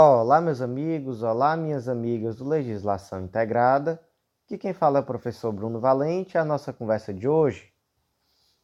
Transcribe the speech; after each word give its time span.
Olá, 0.00 0.40
meus 0.40 0.60
amigos, 0.60 1.24
olá, 1.24 1.56
minhas 1.56 1.88
amigas 1.88 2.36
do 2.36 2.48
Legislação 2.48 3.24
Integrada. 3.24 4.00
Aqui 4.44 4.56
quem 4.56 4.72
fala 4.72 5.00
é 5.00 5.02
o 5.02 5.04
professor 5.04 5.50
Bruno 5.50 5.80
Valente. 5.80 6.38
A 6.38 6.44
nossa 6.44 6.72
conversa 6.72 7.12
de 7.12 7.26
hoje 7.26 7.72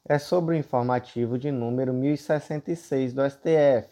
é 0.05 0.17
sobre 0.17 0.55
o 0.55 0.57
informativo 0.57 1.37
de 1.37 1.51
número 1.51 1.93
1066 1.93 3.15
do 3.15 3.29
STF. 3.29 3.89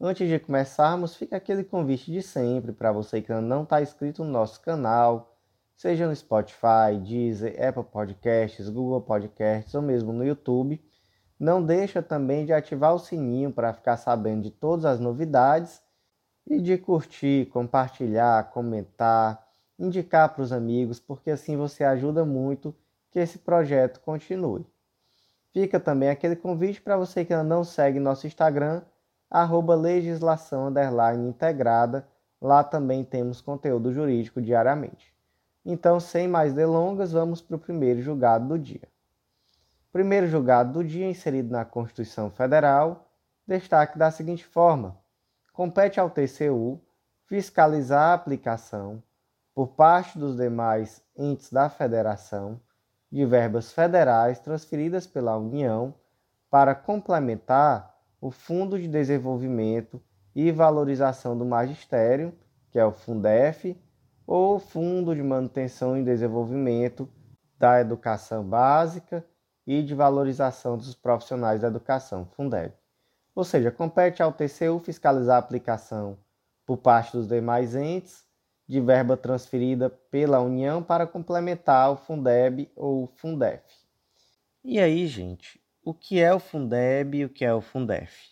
Antes 0.00 0.26
de 0.26 0.38
começarmos, 0.38 1.14
fica 1.14 1.36
aquele 1.36 1.64
convite 1.64 2.10
de 2.10 2.22
sempre 2.22 2.72
para 2.72 2.92
você 2.92 3.20
que 3.20 3.30
ainda 3.30 3.46
não 3.46 3.64
está 3.64 3.82
inscrito 3.82 4.24
no 4.24 4.30
nosso 4.30 4.58
canal, 4.62 5.36
seja 5.76 6.08
no 6.08 6.16
Spotify, 6.16 6.98
Deezer, 6.98 7.62
Apple 7.62 7.84
Podcasts, 7.84 8.70
Google 8.70 9.02
Podcasts 9.02 9.74
ou 9.74 9.82
mesmo 9.82 10.14
no 10.14 10.24
YouTube. 10.24 10.82
Não 11.38 11.62
deixa 11.62 12.00
também 12.00 12.46
de 12.46 12.54
ativar 12.54 12.94
o 12.94 12.98
sininho 12.98 13.52
para 13.52 13.74
ficar 13.74 13.98
sabendo 13.98 14.44
de 14.44 14.50
todas 14.50 14.86
as 14.86 14.98
novidades 14.98 15.83
e 16.46 16.60
de 16.60 16.76
curtir, 16.76 17.46
compartilhar, 17.46 18.50
comentar, 18.50 19.46
indicar 19.78 20.28
para 20.34 20.42
os 20.42 20.52
amigos, 20.52 21.00
porque 21.00 21.30
assim 21.30 21.56
você 21.56 21.84
ajuda 21.84 22.24
muito 22.24 22.74
que 23.10 23.18
esse 23.18 23.38
projeto 23.38 24.00
continue. 24.00 24.66
Fica 25.52 25.78
também 25.78 26.08
aquele 26.08 26.34
convite 26.34 26.80
para 26.80 26.96
você 26.96 27.24
que 27.24 27.32
ainda 27.32 27.44
não 27.44 27.62
segue 27.62 28.00
nosso 28.00 28.26
Instagram, 28.26 28.82
arroba 29.30 29.74
legislação 29.74 30.72
integrada. 31.28 32.06
Lá 32.40 32.62
também 32.62 33.04
temos 33.04 33.40
conteúdo 33.40 33.92
jurídico 33.92 34.42
diariamente. 34.42 35.14
Então, 35.64 35.98
sem 35.98 36.28
mais 36.28 36.52
delongas, 36.52 37.12
vamos 37.12 37.40
para 37.40 37.56
o 37.56 37.58
primeiro 37.58 38.02
julgado 38.02 38.48
do 38.48 38.58
dia. 38.58 38.86
Primeiro 39.92 40.26
julgado 40.26 40.72
do 40.72 40.84
dia, 40.84 41.08
inserido 41.08 41.50
na 41.50 41.64
Constituição 41.64 42.30
Federal, 42.30 43.08
destaque 43.46 43.96
da 43.96 44.10
seguinte 44.10 44.44
forma: 44.44 44.98
compete 45.54 46.00
ao 46.00 46.10
TCU 46.10 46.80
fiscalizar 47.26 48.10
a 48.10 48.14
aplicação, 48.14 49.00
por 49.54 49.68
parte 49.68 50.18
dos 50.18 50.36
demais 50.36 51.00
entes 51.16 51.50
da 51.50 51.70
Federação, 51.70 52.60
de 53.10 53.24
verbas 53.24 53.72
federais 53.72 54.40
transferidas 54.40 55.06
pela 55.06 55.38
União 55.38 55.94
para 56.50 56.74
complementar 56.74 57.96
o 58.20 58.32
Fundo 58.32 58.78
de 58.78 58.88
Desenvolvimento 58.88 60.02
e 60.34 60.50
Valorização 60.50 61.38
do 61.38 61.44
Magistério, 61.44 62.34
que 62.72 62.78
é 62.78 62.84
o 62.84 62.90
Fundef, 62.90 63.80
ou 64.26 64.58
Fundo 64.58 65.14
de 65.14 65.22
Manutenção 65.22 65.96
e 65.96 66.02
Desenvolvimento 66.02 67.08
da 67.56 67.80
Educação 67.80 68.42
Básica 68.42 69.24
e 69.64 69.84
de 69.84 69.94
Valorização 69.94 70.76
dos 70.76 70.96
Profissionais 70.96 71.60
da 71.60 71.68
Educação, 71.68 72.26
Fundeb. 72.26 72.74
Ou 73.34 73.44
seja, 73.44 73.70
compete 73.70 74.22
ao 74.22 74.32
TCU 74.32 74.78
fiscalizar 74.78 75.36
a 75.36 75.38
aplicação 75.38 76.16
por 76.64 76.78
parte 76.78 77.12
dos 77.12 77.26
demais 77.26 77.74
entes 77.74 78.24
de 78.66 78.80
verba 78.80 79.16
transferida 79.16 79.90
pela 79.90 80.40
União 80.40 80.82
para 80.82 81.06
complementar 81.06 81.90
o 81.90 81.96
Fundeb 81.96 82.70
ou 82.74 83.06
Fundef. 83.06 83.62
E 84.62 84.78
aí, 84.78 85.06
gente, 85.06 85.60
o 85.84 85.92
que 85.92 86.20
é 86.20 86.32
o 86.32 86.38
Fundeb 86.38 87.18
e 87.18 87.24
o 87.24 87.28
que 87.28 87.44
é 87.44 87.52
o 87.52 87.60
Fundef? 87.60 88.30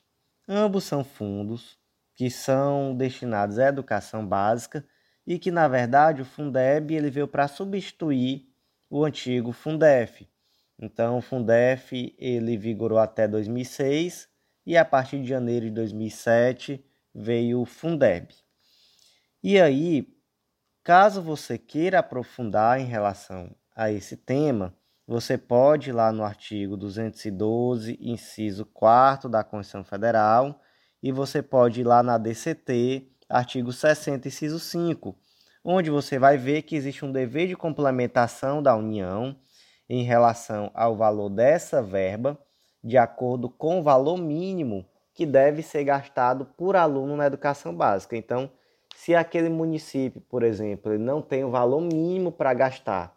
Ambos 0.48 0.84
são 0.84 1.04
fundos 1.04 1.78
que 2.14 2.30
são 2.30 2.94
destinados 2.96 3.58
à 3.58 3.68
educação 3.68 4.26
básica 4.26 4.84
e 5.26 5.38
que, 5.38 5.50
na 5.50 5.68
verdade, 5.68 6.22
o 6.22 6.24
Fundeb 6.24 6.94
ele 6.94 7.10
veio 7.10 7.28
para 7.28 7.48
substituir 7.48 8.48
o 8.88 9.04
antigo 9.04 9.52
Fundef. 9.52 10.26
Então, 10.78 11.18
o 11.18 11.22
Fundef 11.22 12.14
ele 12.18 12.56
vigorou 12.56 12.98
até 12.98 13.28
2006 13.28 14.31
e 14.66 14.76
a 14.76 14.84
partir 14.84 15.20
de 15.20 15.28
janeiro 15.28 15.66
de 15.66 15.72
2007 15.72 16.84
veio 17.14 17.60
o 17.60 17.66
Fundeb. 17.66 18.28
E 19.42 19.60
aí, 19.60 20.08
caso 20.84 21.20
você 21.20 21.58
queira 21.58 21.98
aprofundar 21.98 22.80
em 22.80 22.84
relação 22.84 23.54
a 23.74 23.90
esse 23.90 24.16
tema, 24.16 24.74
você 25.06 25.36
pode 25.36 25.90
ir 25.90 25.92
lá 25.92 26.12
no 26.12 26.22
artigo 26.22 26.76
212, 26.76 27.98
inciso 28.00 28.64
4 28.66 29.28
da 29.28 29.42
Constituição 29.42 29.84
Federal, 29.84 30.60
e 31.02 31.10
você 31.10 31.42
pode 31.42 31.80
ir 31.80 31.84
lá 31.84 32.02
na 32.02 32.16
DCT, 32.16 33.10
artigo 33.28 33.72
60, 33.72 34.28
inciso 34.28 34.60
5, 34.60 35.18
onde 35.64 35.90
você 35.90 36.18
vai 36.18 36.36
ver 36.36 36.62
que 36.62 36.76
existe 36.76 37.04
um 37.04 37.10
dever 37.10 37.48
de 37.48 37.56
complementação 37.56 38.62
da 38.62 38.76
União 38.76 39.36
em 39.88 40.04
relação 40.04 40.70
ao 40.72 40.96
valor 40.96 41.28
dessa 41.28 41.82
verba 41.82 42.38
de 42.82 42.98
acordo 42.98 43.48
com 43.48 43.80
o 43.80 43.82
valor 43.82 44.16
mínimo 44.16 44.86
que 45.14 45.26
deve 45.26 45.62
ser 45.62 45.84
gastado 45.84 46.46
por 46.56 46.74
aluno 46.74 47.16
na 47.16 47.26
educação 47.26 47.74
básica. 47.74 48.16
Então, 48.16 48.50
se 48.94 49.14
aquele 49.14 49.48
município, 49.48 50.20
por 50.22 50.42
exemplo, 50.42 50.98
não 50.98 51.20
tem 51.20 51.44
o 51.44 51.50
valor 51.50 51.80
mínimo 51.80 52.32
para 52.32 52.52
gastar 52.54 53.16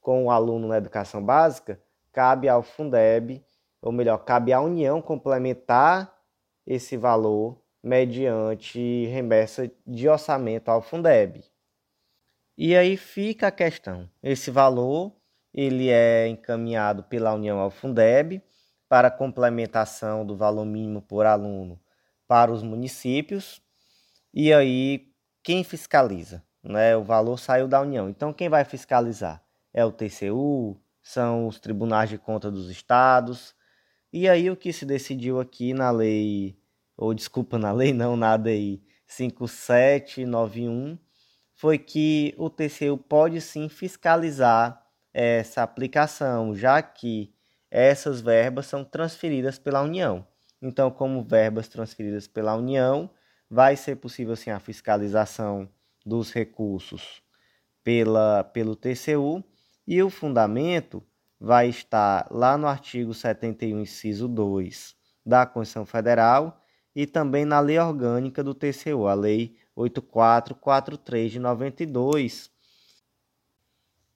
com 0.00 0.26
o 0.26 0.30
aluno 0.30 0.68
na 0.68 0.76
educação 0.76 1.22
básica, 1.22 1.80
cabe 2.12 2.48
ao 2.48 2.62
Fundeb, 2.62 3.44
ou 3.80 3.92
melhor, 3.92 4.18
cabe 4.18 4.52
à 4.52 4.60
União 4.60 5.00
complementar 5.00 6.12
esse 6.66 6.96
valor 6.96 7.60
mediante 7.82 9.06
remessa 9.06 9.70
de 9.86 10.08
orçamento 10.08 10.68
ao 10.68 10.80
Fundeb. 10.80 11.44
E 12.56 12.76
aí 12.76 12.96
fica 12.96 13.48
a 13.48 13.52
questão. 13.52 14.08
Esse 14.22 14.50
valor 14.50 15.12
ele 15.52 15.90
é 15.90 16.28
encaminhado 16.28 17.02
pela 17.04 17.34
União 17.34 17.58
ao 17.58 17.70
Fundeb 17.70 18.42
para 18.92 19.10
complementação 19.10 20.26
do 20.26 20.36
valor 20.36 20.66
mínimo 20.66 21.00
por 21.00 21.24
aluno 21.24 21.80
para 22.28 22.52
os 22.52 22.62
municípios. 22.62 23.62
E 24.34 24.52
aí, 24.52 25.10
quem 25.42 25.64
fiscaliza? 25.64 26.44
Né? 26.62 26.94
O 26.94 27.02
valor 27.02 27.38
saiu 27.38 27.66
da 27.66 27.80
União. 27.80 28.10
Então, 28.10 28.34
quem 28.34 28.50
vai 28.50 28.66
fiscalizar? 28.66 29.42
É 29.72 29.82
o 29.82 29.90
TCU, 29.90 30.78
são 31.02 31.46
os 31.46 31.58
tribunais 31.58 32.10
de 32.10 32.18
conta 32.18 32.50
dos 32.50 32.68
estados. 32.68 33.54
E 34.12 34.28
aí, 34.28 34.50
o 34.50 34.56
que 34.58 34.70
se 34.74 34.84
decidiu 34.84 35.40
aqui 35.40 35.72
na 35.72 35.90
lei, 35.90 36.54
ou 36.94 37.14
desculpa, 37.14 37.56
na 37.56 37.72
lei 37.72 37.94
não, 37.94 38.14
na 38.14 38.36
DI 38.36 38.84
5791, 39.06 40.98
foi 41.54 41.78
que 41.78 42.34
o 42.36 42.50
TCU 42.50 42.98
pode 42.98 43.40
sim 43.40 43.70
fiscalizar 43.70 44.84
essa 45.14 45.62
aplicação, 45.62 46.54
já 46.54 46.82
que 46.82 47.32
essas 47.74 48.20
verbas 48.20 48.66
são 48.66 48.84
transferidas 48.84 49.58
pela 49.58 49.80
União. 49.80 50.26
Então, 50.60 50.90
como 50.90 51.24
verbas 51.24 51.68
transferidas 51.68 52.28
pela 52.28 52.54
União, 52.54 53.08
vai 53.48 53.76
ser 53.76 53.96
possível 53.96 54.36
sim 54.36 54.50
a 54.50 54.60
fiscalização 54.60 55.66
dos 56.04 56.30
recursos 56.30 57.22
pela, 57.82 58.44
pelo 58.44 58.76
TCU 58.76 59.42
e 59.86 60.02
o 60.02 60.10
fundamento 60.10 61.02
vai 61.40 61.68
estar 61.68 62.28
lá 62.30 62.58
no 62.58 62.66
artigo 62.66 63.14
71, 63.14 63.80
inciso 63.80 64.28
2 64.28 64.94
da 65.24 65.46
Constituição 65.46 65.86
Federal 65.86 66.60
e 66.94 67.06
também 67.06 67.46
na 67.46 67.58
lei 67.58 67.78
orgânica 67.78 68.44
do 68.44 68.54
TCU, 68.54 69.06
a 69.06 69.14
Lei 69.14 69.56
8443 69.74 71.32
de 71.32 71.38
92, 71.38 72.50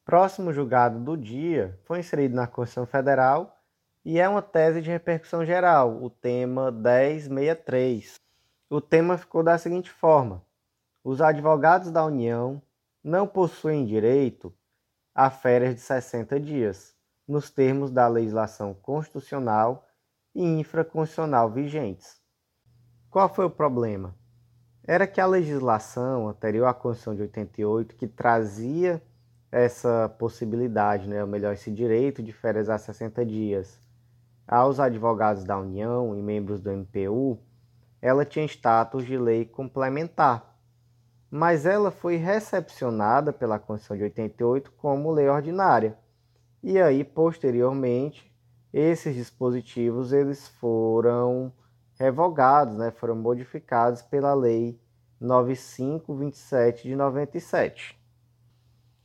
Próximo 0.06 0.52
julgado 0.52 1.00
do 1.00 1.16
dia 1.16 1.76
foi 1.82 1.98
inserido 1.98 2.36
na 2.36 2.46
Constituição 2.46 2.86
Federal 2.86 3.58
e 4.04 4.20
é 4.20 4.28
uma 4.28 4.40
tese 4.40 4.80
de 4.80 4.88
repercussão 4.88 5.44
geral, 5.44 6.00
o 6.00 6.08
tema 6.08 6.70
1063. 6.70 8.20
O 8.70 8.80
tema 8.80 9.18
ficou 9.18 9.42
da 9.42 9.58
seguinte 9.58 9.90
forma: 9.90 10.44
os 11.02 11.20
advogados 11.20 11.90
da 11.90 12.04
União 12.04 12.62
não 13.02 13.26
possuem 13.26 13.84
direito 13.84 14.54
a 15.12 15.28
férias 15.28 15.74
de 15.74 15.80
60 15.80 16.38
dias, 16.38 16.94
nos 17.26 17.50
termos 17.50 17.90
da 17.90 18.06
legislação 18.06 18.74
constitucional 18.74 19.88
e 20.32 20.44
infraconstitucional 20.44 21.50
vigentes. 21.50 22.22
Qual 23.10 23.28
foi 23.28 23.46
o 23.46 23.50
problema? 23.50 24.14
Era 24.84 25.04
que 25.04 25.20
a 25.20 25.26
legislação 25.26 26.28
anterior 26.28 26.66
à 26.66 26.72
Constituição 26.72 27.16
de 27.16 27.22
88, 27.22 27.96
que 27.96 28.06
trazia 28.06 29.02
essa 29.56 30.14
possibilidade, 30.18 31.08
né, 31.08 31.22
ou 31.22 31.26
melhor, 31.26 31.54
esse 31.54 31.70
direito 31.70 32.22
de 32.22 32.30
férias 32.30 32.68
a 32.68 32.76
60 32.76 33.24
dias. 33.24 33.80
Aos 34.46 34.78
advogados 34.78 35.44
da 35.44 35.58
União 35.58 36.14
e 36.14 36.22
membros 36.22 36.60
do 36.60 36.70
MPU, 36.70 37.38
ela 38.02 38.26
tinha 38.26 38.44
status 38.44 39.06
de 39.06 39.16
lei 39.16 39.46
complementar, 39.46 40.54
mas 41.30 41.64
ela 41.64 41.90
foi 41.90 42.16
recepcionada 42.16 43.32
pela 43.32 43.58
Constituição 43.58 43.96
de 43.96 44.02
88 44.02 44.72
como 44.72 45.10
lei 45.10 45.26
ordinária. 45.26 45.96
E 46.62 46.78
aí, 46.78 47.02
posteriormente, 47.02 48.30
esses 48.74 49.14
dispositivos 49.14 50.12
eles 50.12 50.46
foram 50.46 51.50
revogados, 51.98 52.76
né, 52.76 52.90
foram 52.90 53.16
modificados 53.16 54.02
pela 54.02 54.34
lei 54.34 54.78
9527 55.18 56.88
de 56.88 56.94
97 56.94 57.98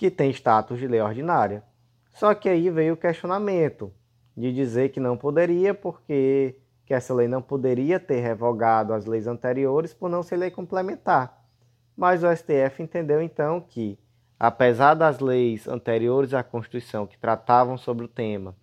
que 0.01 0.09
tem 0.09 0.31
status 0.31 0.79
de 0.79 0.87
lei 0.87 0.99
ordinária. 0.99 1.63
Só 2.11 2.33
que 2.33 2.49
aí 2.49 2.71
veio 2.71 2.95
o 2.95 2.97
questionamento 2.97 3.93
de 4.35 4.51
dizer 4.51 4.89
que 4.89 4.99
não 4.99 5.15
poderia 5.15 5.75
porque 5.75 6.55
que 6.87 6.93
essa 6.95 7.13
lei 7.13 7.27
não 7.27 7.39
poderia 7.39 7.99
ter 7.99 8.19
revogado 8.19 8.95
as 8.95 9.05
leis 9.05 9.27
anteriores 9.27 9.93
por 9.93 10.09
não 10.09 10.23
ser 10.23 10.37
lei 10.37 10.49
complementar. 10.49 11.45
Mas 11.95 12.23
o 12.23 12.35
STF 12.35 12.81
entendeu 12.81 13.21
então 13.21 13.61
que, 13.61 13.95
apesar 14.39 14.95
das 14.95 15.19
leis 15.19 15.67
anteriores 15.67 16.33
à 16.33 16.41
Constituição 16.41 17.05
que 17.05 17.19
tratavam 17.19 17.77
sobre 17.77 18.05
o 18.05 18.07
tema 18.07 18.55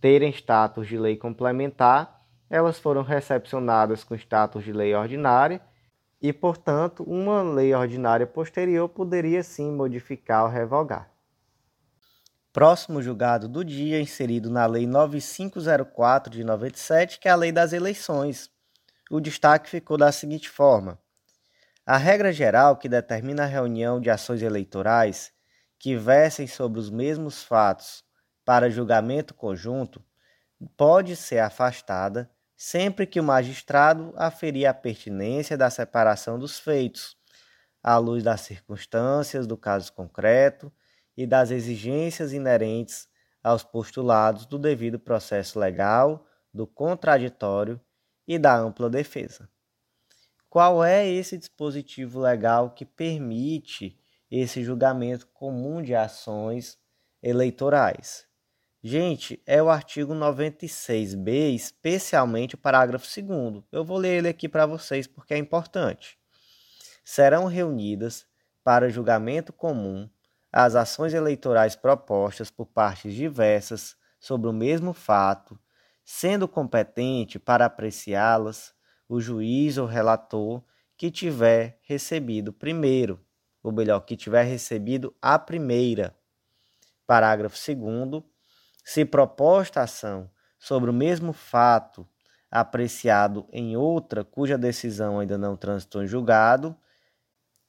terem 0.00 0.30
status 0.30 0.88
de 0.88 0.96
lei 0.96 1.18
complementar, 1.18 2.22
elas 2.48 2.78
foram 2.78 3.02
recepcionadas 3.02 4.04
com 4.04 4.14
status 4.14 4.64
de 4.64 4.72
lei 4.72 4.94
ordinária 4.94 5.60
e, 6.20 6.32
portanto, 6.32 7.02
uma 7.04 7.42
lei 7.42 7.74
ordinária 7.74 8.26
posterior 8.26 8.88
poderia 8.88 9.42
sim 9.42 9.70
modificar 9.70 10.44
ou 10.44 10.50
revogar. 10.50 11.10
Próximo 12.52 13.00
julgado 13.00 13.48
do 13.48 13.64
dia, 13.64 14.00
inserido 14.00 14.50
na 14.50 14.66
Lei 14.66 14.86
9504 14.86 16.32
de 16.32 16.42
97, 16.42 17.20
que 17.20 17.28
é 17.28 17.30
a 17.30 17.36
Lei 17.36 17.52
das 17.52 17.72
Eleições. 17.72 18.50
O 19.10 19.20
destaque 19.20 19.70
ficou 19.70 19.96
da 19.96 20.10
seguinte 20.10 20.48
forma: 20.48 20.98
a 21.86 21.96
regra 21.96 22.32
geral 22.32 22.76
que 22.76 22.88
determina 22.88 23.44
a 23.44 23.46
reunião 23.46 24.00
de 24.00 24.10
ações 24.10 24.42
eleitorais 24.42 25.32
que 25.78 25.94
versem 25.94 26.46
sobre 26.46 26.80
os 26.80 26.90
mesmos 26.90 27.42
fatos 27.44 28.02
para 28.44 28.70
julgamento 28.70 29.34
conjunto 29.34 30.02
pode 30.76 31.14
ser 31.14 31.38
afastada 31.38 32.28
sempre 32.60 33.06
que 33.06 33.20
o 33.20 33.24
magistrado 33.24 34.12
aferir 34.16 34.66
a 34.66 34.74
pertinência 34.74 35.56
da 35.56 35.70
separação 35.70 36.36
dos 36.36 36.58
feitos, 36.58 37.16
à 37.80 37.96
luz 37.98 38.24
das 38.24 38.40
circunstâncias 38.40 39.46
do 39.46 39.56
caso 39.56 39.92
concreto 39.92 40.72
e 41.16 41.24
das 41.24 41.52
exigências 41.52 42.32
inerentes 42.32 43.08
aos 43.44 43.62
postulados 43.62 44.44
do 44.44 44.58
devido 44.58 44.98
processo 44.98 45.56
legal, 45.56 46.26
do 46.52 46.66
contraditório 46.66 47.80
e 48.26 48.36
da 48.40 48.58
ampla 48.58 48.90
defesa. 48.90 49.48
Qual 50.50 50.84
é 50.84 51.06
esse 51.06 51.38
dispositivo 51.38 52.18
legal 52.18 52.70
que 52.70 52.84
permite 52.84 53.96
esse 54.28 54.64
julgamento 54.64 55.28
comum 55.28 55.80
de 55.80 55.94
ações 55.94 56.76
eleitorais? 57.22 58.27
Gente, 58.80 59.42
é 59.44 59.60
o 59.60 59.68
artigo 59.68 60.14
96b, 60.14 61.52
especialmente 61.52 62.54
o 62.54 62.58
parágrafo 62.58 63.08
2. 63.20 63.64
Eu 63.72 63.84
vou 63.84 63.98
ler 63.98 64.18
ele 64.18 64.28
aqui 64.28 64.48
para 64.48 64.66
vocês 64.66 65.04
porque 65.04 65.34
é 65.34 65.36
importante. 65.36 66.16
Serão 67.04 67.46
reunidas 67.46 68.24
para 68.62 68.88
julgamento 68.88 69.52
comum 69.52 70.08
as 70.52 70.76
ações 70.76 71.12
eleitorais 71.12 71.74
propostas 71.74 72.52
por 72.52 72.66
partes 72.66 73.12
diversas 73.12 73.96
sobre 74.20 74.48
o 74.48 74.52
mesmo 74.52 74.92
fato, 74.92 75.58
sendo 76.04 76.46
competente 76.46 77.36
para 77.36 77.64
apreciá-las 77.64 78.72
o 79.08 79.20
juiz 79.20 79.76
ou 79.76 79.86
relator 79.86 80.62
que 80.96 81.10
tiver 81.10 81.80
recebido 81.82 82.52
primeiro, 82.52 83.20
ou 83.60 83.72
melhor, 83.72 84.00
que 84.00 84.16
tiver 84.16 84.44
recebido 84.44 85.16
a 85.20 85.36
primeira. 85.36 86.16
Parágrafo 87.04 87.56
2. 87.56 88.37
Se 88.88 89.04
proposta 89.04 89.82
ação 89.82 90.30
sobre 90.58 90.88
o 90.88 90.94
mesmo 90.94 91.34
fato 91.34 92.08
apreciado 92.50 93.46
em 93.52 93.76
outra 93.76 94.24
cuja 94.24 94.56
decisão 94.56 95.20
ainda 95.20 95.36
não 95.36 95.58
transitou 95.58 96.02
em 96.02 96.06
julgado, 96.06 96.74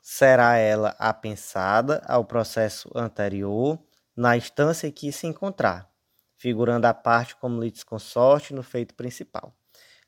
será 0.01 0.55
ela 0.55 0.95
apensada 0.97 2.01
ao 2.07 2.23
processo 2.23 2.89
anterior 2.95 3.77
na 4.15 4.37
instância 4.37 4.87
em 4.87 4.91
que 4.93 5.11
se 5.11 5.27
encontrar, 5.27 5.91
figurando 6.37 6.87
a 6.87 6.93
parte 6.93 7.35
como 7.35 7.61
litisconsorte 7.61 8.53
no 8.53 8.63
feito 8.63 8.95
principal. 8.95 9.53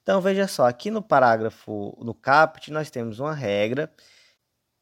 Então 0.02 0.22
veja 0.22 0.48
só, 0.48 0.66
aqui 0.66 0.90
no 0.90 1.02
parágrafo, 1.02 1.94
no 2.02 2.14
caput, 2.14 2.72
nós 2.72 2.90
temos 2.90 3.20
uma 3.20 3.36
regra 3.36 3.92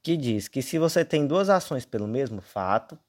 que 0.04 0.16
diz 0.16 0.48
que 0.48 0.62
se 0.62 0.78
você 0.78 1.04
tem 1.04 1.26
duas 1.26 1.50
ações 1.50 1.88
pelo 1.88 2.08
mesmo 2.08 2.40
fato, 2.40 3.00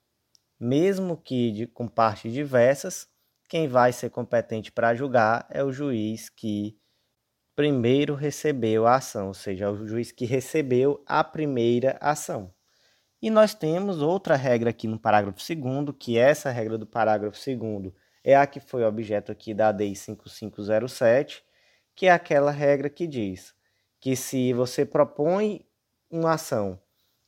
mesmo 0.58 1.18
que 1.18 1.50
de, 1.50 1.66
com 1.66 1.86
partes 1.86 2.32
diversas, 2.32 3.09
quem 3.50 3.66
vai 3.66 3.92
ser 3.92 4.10
competente 4.10 4.70
para 4.70 4.94
julgar 4.94 5.44
é 5.50 5.64
o 5.64 5.72
juiz 5.72 6.28
que 6.28 6.78
primeiro 7.56 8.14
recebeu 8.14 8.86
a 8.86 8.94
ação, 8.94 9.26
ou 9.26 9.34
seja, 9.34 9.68
o 9.68 9.88
juiz 9.88 10.12
que 10.12 10.24
recebeu 10.24 11.02
a 11.04 11.24
primeira 11.24 11.98
ação. 12.00 12.54
E 13.20 13.28
nós 13.28 13.52
temos 13.52 14.00
outra 14.00 14.36
regra 14.36 14.70
aqui 14.70 14.86
no 14.86 15.00
parágrafo 15.00 15.36
2 15.36 15.96
que 15.98 16.16
essa 16.16 16.48
regra 16.48 16.78
do 16.78 16.86
parágrafo 16.86 17.36
2 17.44 17.92
é 18.22 18.36
a 18.36 18.46
que 18.46 18.60
foi 18.60 18.84
objeto 18.84 19.32
aqui 19.32 19.52
da 19.52 19.72
DI 19.72 19.96
5507, 19.96 21.42
que 21.96 22.06
é 22.06 22.12
aquela 22.12 22.52
regra 22.52 22.88
que 22.88 23.04
diz 23.04 23.52
que 23.98 24.14
se 24.14 24.52
você 24.52 24.86
propõe 24.86 25.66
uma 26.08 26.34
ação 26.34 26.80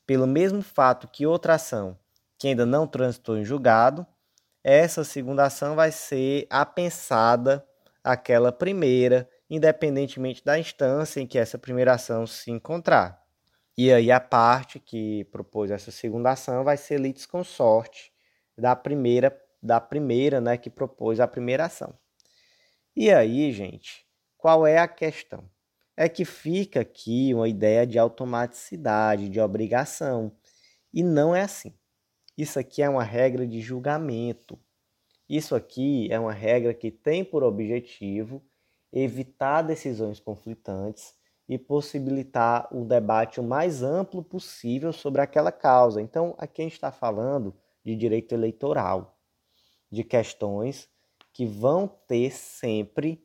pelo 0.06 0.28
mesmo 0.28 0.62
fato 0.62 1.08
que 1.08 1.26
outra 1.26 1.54
ação 1.54 1.98
que 2.38 2.46
ainda 2.46 2.64
não 2.64 2.86
transitou 2.86 3.36
em 3.36 3.44
julgado, 3.44 4.06
essa 4.64 5.04
segunda 5.04 5.44
ação 5.44 5.74
vai 5.74 5.90
ser 5.90 6.46
apensada 6.48 7.66
àquela 8.02 8.52
primeira, 8.52 9.28
independentemente 9.50 10.44
da 10.44 10.58
instância 10.58 11.20
em 11.20 11.26
que 11.26 11.38
essa 11.38 11.58
primeira 11.58 11.94
ação 11.94 12.26
se 12.26 12.50
encontrar. 12.50 13.20
E 13.76 13.92
aí 13.92 14.10
a 14.10 14.20
parte 14.20 14.78
que 14.78 15.24
propôs 15.24 15.70
essa 15.70 15.90
segunda 15.90 16.30
ação 16.30 16.62
vai 16.62 16.76
ser 16.76 17.00
litisconsorte 17.00 18.12
da 18.56 18.76
primeira, 18.76 19.36
da 19.62 19.80
primeira, 19.80 20.40
né, 20.40 20.56
que 20.56 20.70
propôs 20.70 21.20
a 21.20 21.26
primeira 21.26 21.64
ação. 21.64 21.94
E 22.94 23.10
aí, 23.10 23.50
gente, 23.52 24.06
qual 24.36 24.66
é 24.66 24.78
a 24.78 24.86
questão? 24.86 25.48
É 25.96 26.08
que 26.08 26.24
fica 26.24 26.80
aqui 26.80 27.32
uma 27.34 27.48
ideia 27.48 27.86
de 27.86 27.98
automaticidade, 27.98 29.28
de 29.28 29.40
obrigação. 29.40 30.32
E 30.92 31.02
não 31.02 31.34
é 31.34 31.42
assim. 31.42 31.74
Isso 32.42 32.58
aqui 32.58 32.82
é 32.82 32.88
uma 32.88 33.04
regra 33.04 33.46
de 33.46 33.60
julgamento. 33.60 34.58
Isso 35.28 35.54
aqui 35.54 36.08
é 36.10 36.18
uma 36.18 36.32
regra 36.32 36.74
que 36.74 36.90
tem 36.90 37.24
por 37.24 37.44
objetivo 37.44 38.42
evitar 38.92 39.62
decisões 39.62 40.18
conflitantes 40.18 41.14
e 41.48 41.56
possibilitar 41.56 42.66
o 42.74 42.84
debate 42.84 43.38
o 43.38 43.44
mais 43.44 43.84
amplo 43.84 44.24
possível 44.24 44.92
sobre 44.92 45.20
aquela 45.20 45.52
causa. 45.52 46.02
Então, 46.02 46.34
aqui 46.36 46.62
a 46.62 46.64
gente 46.64 46.72
está 46.72 46.90
falando 46.90 47.54
de 47.84 47.94
direito 47.94 48.34
eleitoral, 48.34 49.16
de 49.88 50.02
questões 50.02 50.88
que 51.32 51.46
vão 51.46 51.86
ter 51.86 52.32
sempre 52.32 53.24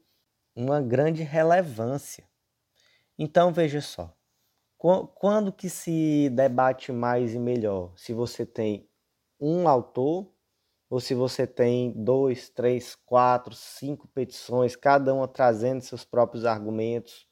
uma 0.56 0.80
grande 0.80 1.24
relevância. 1.24 2.24
Então 3.18 3.52
veja 3.52 3.82
só, 3.82 4.16
quando 4.78 5.52
que 5.52 5.72
se 5.72 6.30
debate 6.30 6.92
mais 6.92 7.34
e 7.34 7.40
melhor? 7.40 7.94
Se 7.98 8.14
você 8.14 8.46
tem 8.46 8.87
um 9.40 9.68
autor 9.68 10.32
ou 10.90 11.00
se 11.00 11.14
você 11.14 11.46
tem 11.46 11.92
dois, 11.92 12.50
três, 12.50 12.96
quatro, 12.96 13.54
cinco 13.54 14.08
petições, 14.08 14.76
cada 14.76 15.14
uma 15.14 15.28
trazendo 15.28 15.82
seus 15.82 16.06
próprios 16.06 16.46
argumentos? 16.46 17.28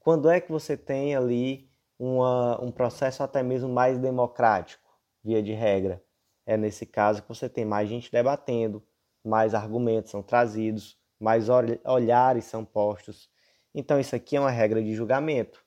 Quando 0.00 0.28
é 0.28 0.40
que 0.40 0.50
você 0.50 0.76
tem 0.76 1.14
ali 1.14 1.70
uma, 1.98 2.60
um 2.62 2.72
processo 2.72 3.22
até 3.22 3.42
mesmo 3.42 3.68
mais 3.68 3.98
democrático, 3.98 4.90
via 5.22 5.42
de 5.42 5.52
regra? 5.52 6.02
É 6.44 6.56
nesse 6.56 6.84
caso 6.84 7.22
que 7.22 7.28
você 7.28 7.48
tem 7.48 7.64
mais 7.64 7.88
gente 7.88 8.10
debatendo, 8.10 8.82
mais 9.24 9.54
argumentos 9.54 10.10
são 10.10 10.22
trazidos, 10.22 10.98
mais 11.18 11.48
olhares 11.84 12.46
são 12.46 12.64
postos. 12.64 13.30
Então, 13.74 14.00
isso 14.00 14.16
aqui 14.16 14.36
é 14.36 14.40
uma 14.40 14.50
regra 14.50 14.82
de 14.82 14.94
julgamento. 14.94 15.64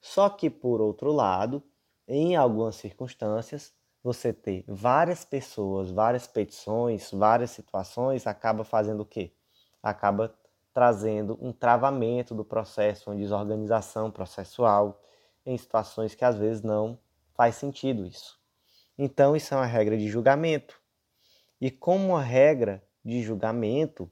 Só 0.00 0.28
que, 0.28 0.50
por 0.50 0.80
outro 0.80 1.12
lado, 1.12 1.62
em 2.06 2.36
algumas 2.36 2.76
circunstâncias, 2.76 3.72
você 4.08 4.32
ter 4.32 4.64
várias 4.66 5.22
pessoas, 5.22 5.90
várias 5.90 6.26
petições, 6.26 7.10
várias 7.10 7.50
situações, 7.50 8.26
acaba 8.26 8.64
fazendo 8.64 9.00
o 9.00 9.04
quê? 9.04 9.34
Acaba 9.82 10.34
trazendo 10.72 11.38
um 11.42 11.52
travamento 11.52 12.34
do 12.34 12.42
processo, 12.42 13.10
uma 13.10 13.16
desorganização 13.16 14.10
processual, 14.10 14.98
em 15.44 15.58
situações 15.58 16.14
que 16.14 16.24
às 16.24 16.38
vezes 16.38 16.62
não 16.62 16.98
faz 17.34 17.56
sentido 17.56 18.06
isso. 18.06 18.40
Então, 18.96 19.36
isso 19.36 19.52
é 19.52 19.58
uma 19.58 19.66
regra 19.66 19.96
de 19.96 20.08
julgamento. 20.08 20.80
E 21.60 21.70
como 21.70 22.08
uma 22.08 22.22
regra 22.22 22.82
de 23.04 23.22
julgamento, 23.22 24.10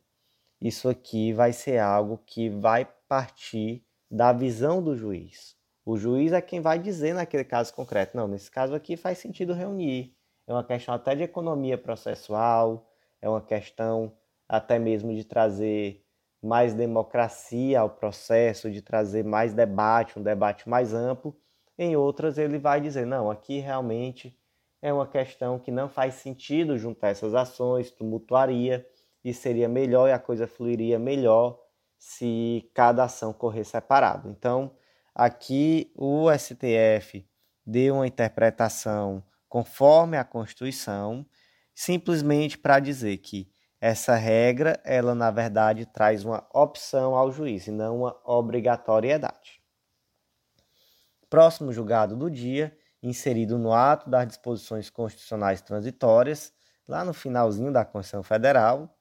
isso 0.60 0.90
aqui 0.90 1.32
vai 1.32 1.54
ser 1.54 1.78
algo 1.78 2.20
que 2.26 2.50
vai 2.50 2.84
partir 3.08 3.82
da 4.10 4.30
visão 4.32 4.82
do 4.82 4.94
juiz. 4.94 5.56
O 5.86 5.96
juiz 5.96 6.32
é 6.32 6.42
quem 6.42 6.60
vai 6.60 6.80
dizer 6.80 7.14
naquele 7.14 7.44
caso 7.44 7.72
concreto, 7.72 8.16
não, 8.16 8.26
nesse 8.26 8.50
caso 8.50 8.74
aqui 8.74 8.96
faz 8.96 9.18
sentido 9.18 9.52
reunir. 9.52 10.16
É 10.44 10.52
uma 10.52 10.64
questão 10.64 10.92
até 10.92 11.14
de 11.14 11.22
economia 11.22 11.78
processual, 11.78 12.90
é 13.22 13.28
uma 13.28 13.40
questão 13.40 14.12
até 14.48 14.80
mesmo 14.80 15.14
de 15.14 15.22
trazer 15.22 16.04
mais 16.42 16.74
democracia 16.74 17.78
ao 17.78 17.88
processo, 17.88 18.68
de 18.68 18.82
trazer 18.82 19.24
mais 19.24 19.54
debate, 19.54 20.18
um 20.18 20.22
debate 20.24 20.68
mais 20.68 20.92
amplo. 20.92 21.36
Em 21.78 21.94
outras, 21.94 22.36
ele 22.36 22.58
vai 22.58 22.80
dizer: 22.80 23.06
não, 23.06 23.30
aqui 23.30 23.60
realmente 23.60 24.36
é 24.82 24.92
uma 24.92 25.06
questão 25.06 25.56
que 25.56 25.70
não 25.70 25.88
faz 25.88 26.14
sentido 26.14 26.76
juntar 26.76 27.10
essas 27.10 27.32
ações, 27.32 27.92
tumultuaria 27.92 28.84
e 29.24 29.32
seria 29.32 29.68
melhor 29.68 30.08
e 30.08 30.12
a 30.12 30.18
coisa 30.18 30.48
fluiria 30.48 30.98
melhor 30.98 31.60
se 31.96 32.68
cada 32.74 33.04
ação 33.04 33.32
correr 33.32 33.62
separado. 33.62 34.28
Então, 34.28 34.72
aqui 35.16 35.90
o 35.96 36.30
STF 36.30 37.26
deu 37.64 37.94
uma 37.96 38.06
interpretação 38.06 39.24
conforme 39.48 40.18
a 40.18 40.24
Constituição, 40.24 41.26
simplesmente 41.74 42.58
para 42.58 42.78
dizer 42.78 43.16
que 43.18 43.50
essa 43.80 44.14
regra, 44.14 44.78
ela 44.84 45.14
na 45.14 45.30
verdade 45.30 45.86
traz 45.86 46.24
uma 46.24 46.46
opção 46.52 47.14
ao 47.14 47.32
juiz 47.32 47.66
e 47.66 47.70
não 47.70 48.00
uma 48.00 48.20
obrigatoriedade. 48.24 49.62
Próximo 51.30 51.72
julgado 51.72 52.14
do 52.14 52.30
dia, 52.30 52.76
inserido 53.02 53.58
no 53.58 53.72
ato 53.72 54.10
das 54.10 54.26
disposições 54.26 54.90
constitucionais 54.90 55.62
transitórias, 55.62 56.52
lá 56.86 57.04
no 57.04 57.14
finalzinho 57.14 57.72
da 57.72 57.84
Constituição 57.84 58.22
Federal, 58.22 58.94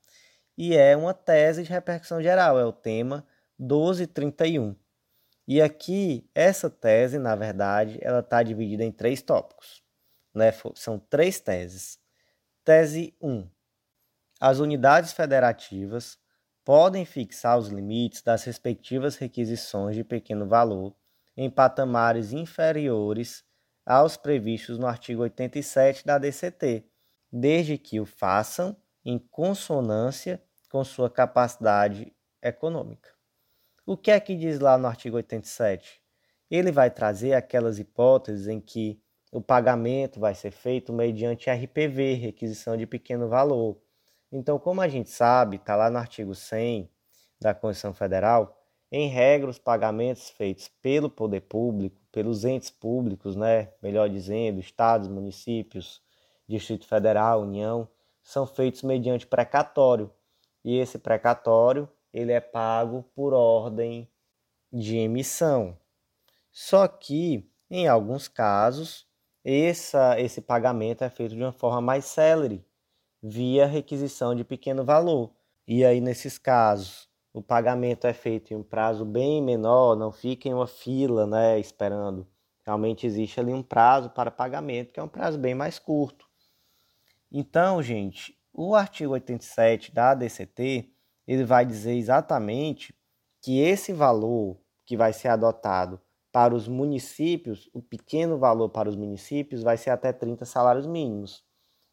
e 0.57 0.75
é 0.75 0.95
uma 0.95 1.13
tese 1.13 1.63
de 1.63 1.69
repercussão 1.69 2.21
geral, 2.21 2.57
é 2.57 2.65
o 2.65 2.71
tema 2.71 3.25
1231. 3.59 4.75
E 5.47 5.61
aqui, 5.61 6.27
essa 6.33 6.69
tese, 6.69 7.19
na 7.19 7.35
verdade, 7.35 7.99
ela 8.01 8.19
está 8.19 8.41
dividida 8.41 8.83
em 8.83 8.91
três 8.91 9.21
tópicos. 9.21 9.83
Né? 10.33 10.51
São 10.73 10.97
três 10.97 11.39
teses. 11.39 11.99
Tese 12.63 13.15
1. 13.21 13.47
As 14.39 14.59
unidades 14.59 15.13
federativas 15.13 16.17
podem 16.63 17.05
fixar 17.05 17.57
os 17.59 17.67
limites 17.67 18.23
das 18.23 18.43
respectivas 18.43 19.17
requisições 19.17 19.95
de 19.95 20.03
pequeno 20.03 20.47
valor 20.47 20.95
em 21.37 21.49
patamares 21.49 22.33
inferiores 22.33 23.43
aos 23.85 24.17
previstos 24.17 24.79
no 24.79 24.87
artigo 24.87 25.21
87 25.21 26.03
da 26.03 26.17
DCT, 26.17 26.83
desde 27.31 27.77
que 27.77 27.99
o 27.99 28.05
façam 28.05 28.75
em 29.05 29.19
consonância 29.19 30.41
com 30.71 30.83
sua 30.83 31.09
capacidade 31.09 32.11
econômica. 32.41 33.14
O 33.87 33.95
que 33.95 34.09
é 34.09 34.19
que 34.19 34.35
diz 34.35 34.59
lá 34.59 34.79
no 34.79 34.87
artigo 34.87 35.15
87? 35.17 36.01
Ele 36.49 36.71
vai 36.71 36.89
trazer 36.89 37.33
aquelas 37.33 37.77
hipóteses 37.77 38.47
em 38.47 38.59
que 38.59 38.99
o 39.31 39.39
pagamento 39.39 40.19
vai 40.19 40.33
ser 40.33 40.49
feito 40.49 40.91
mediante 40.91 41.51
RPV, 41.51 42.15
requisição 42.15 42.75
de 42.75 42.87
pequeno 42.87 43.29
valor. 43.29 43.79
Então, 44.31 44.57
como 44.57 44.81
a 44.81 44.87
gente 44.87 45.11
sabe, 45.11 45.57
está 45.57 45.75
lá 45.75 45.91
no 45.91 45.99
artigo 45.99 46.33
100 46.33 46.89
da 47.39 47.53
Constituição 47.53 47.93
Federal, 47.93 48.57
em 48.91 49.07
regra, 49.07 49.51
os 49.51 49.59
pagamentos 49.59 50.31
feitos 50.31 50.67
pelo 50.81 51.07
poder 51.07 51.41
público, 51.41 51.95
pelos 52.11 52.43
entes 52.43 52.71
públicos, 52.71 53.35
né, 53.35 53.71
melhor 53.83 54.09
dizendo, 54.09 54.59
estados, 54.59 55.07
municípios, 55.07 56.01
Distrito 56.47 56.87
Federal, 56.87 57.43
União, 57.43 57.87
são 58.23 58.47
feitos 58.47 58.81
mediante 58.81 59.27
precatório. 59.27 60.11
E 60.63 60.79
esse 60.79 60.97
precatório, 60.97 61.87
ele 62.15 62.31
é 62.31 62.39
pago 62.39 63.03
por 63.13 63.33
ordem 63.33 64.09
de 64.71 64.95
emissão. 64.95 65.77
Só 66.49 66.87
que, 66.87 67.45
em 67.69 67.89
alguns 67.89 68.29
casos, 68.29 69.05
essa, 69.43 70.17
esse 70.17 70.39
pagamento 70.39 71.03
é 71.03 71.09
feito 71.09 71.35
de 71.35 71.43
uma 71.43 71.51
forma 71.51 71.81
mais 71.81 72.05
célere, 72.05 72.65
via 73.21 73.65
requisição 73.65 74.33
de 74.33 74.45
pequeno 74.45 74.85
valor. 74.85 75.35
E 75.67 75.83
aí, 75.83 75.99
nesses 75.99 76.37
casos, 76.37 77.09
o 77.33 77.41
pagamento 77.41 78.07
é 78.07 78.13
feito 78.13 78.53
em 78.53 78.55
um 78.55 78.63
prazo 78.63 79.03
bem 79.03 79.41
menor, 79.41 79.97
não 79.97 80.09
fica 80.09 80.47
em 80.47 80.53
uma 80.53 80.67
fila 80.67 81.27
né, 81.27 81.59
esperando. 81.59 82.25
Realmente 82.65 83.05
existe 83.05 83.41
ali 83.41 83.51
um 83.51 83.61
prazo 83.61 84.09
para 84.09 84.31
pagamento, 84.31 84.93
que 84.93 85.01
é 85.01 85.03
um 85.03 85.09
prazo 85.09 85.37
bem 85.37 85.53
mais 85.53 85.77
curto. 85.77 86.25
Então, 87.29 87.83
gente, 87.83 88.39
o 88.53 88.73
artigo 88.73 89.11
87 89.11 89.93
da 89.93 90.11
ADCT, 90.11 90.94
ele 91.27 91.43
vai 91.43 91.65
dizer 91.65 91.93
exatamente 91.93 92.95
que 93.41 93.59
esse 93.59 93.93
valor 93.93 94.57
que 94.85 94.95
vai 94.95 95.13
ser 95.13 95.29
adotado 95.29 95.99
para 96.31 96.53
os 96.53 96.67
municípios, 96.67 97.69
o 97.73 97.81
pequeno 97.81 98.37
valor 98.37 98.69
para 98.69 98.89
os 98.89 98.95
municípios 98.95 99.63
vai 99.63 99.77
ser 99.77 99.91
até 99.91 100.11
30 100.11 100.45
salários 100.45 100.85
mínimos. 100.85 101.43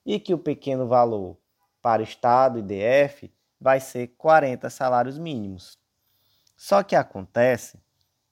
E 0.04 0.18
que 0.18 0.34
o 0.34 0.38
pequeno 0.38 0.88
valor 0.88 1.38
para 1.80 2.02
Estado 2.02 2.58
e 2.58 2.62
DF 2.62 3.32
vai 3.60 3.78
ser 3.78 4.08
40 4.18 4.68
salários 4.68 5.16
mínimos. 5.16 5.78
Só 6.56 6.82
que 6.82 6.96
acontece 6.96 7.78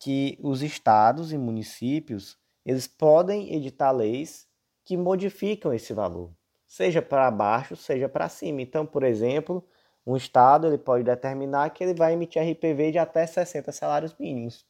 que 0.00 0.38
os 0.42 0.62
estados 0.62 1.32
e 1.32 1.38
municípios, 1.38 2.36
eles 2.64 2.88
podem 2.88 3.54
editar 3.54 3.92
leis 3.92 4.48
que 4.84 4.96
modificam 4.96 5.72
esse 5.72 5.92
valor, 5.92 6.32
seja 6.66 7.00
para 7.00 7.30
baixo, 7.30 7.76
seja 7.76 8.08
para 8.08 8.28
cima. 8.28 8.62
Então, 8.62 8.84
por 8.84 9.04
exemplo, 9.04 9.64
um 10.06 10.16
estado 10.16 10.66
ele 10.66 10.78
pode 10.78 11.04
determinar 11.04 11.70
que 11.70 11.84
ele 11.84 11.94
vai 11.94 12.12
emitir 12.12 12.42
RPV 12.42 12.92
de 12.92 12.98
até 12.98 13.26
60 13.26 13.70
salários 13.72 14.14
mínimos 14.18 14.66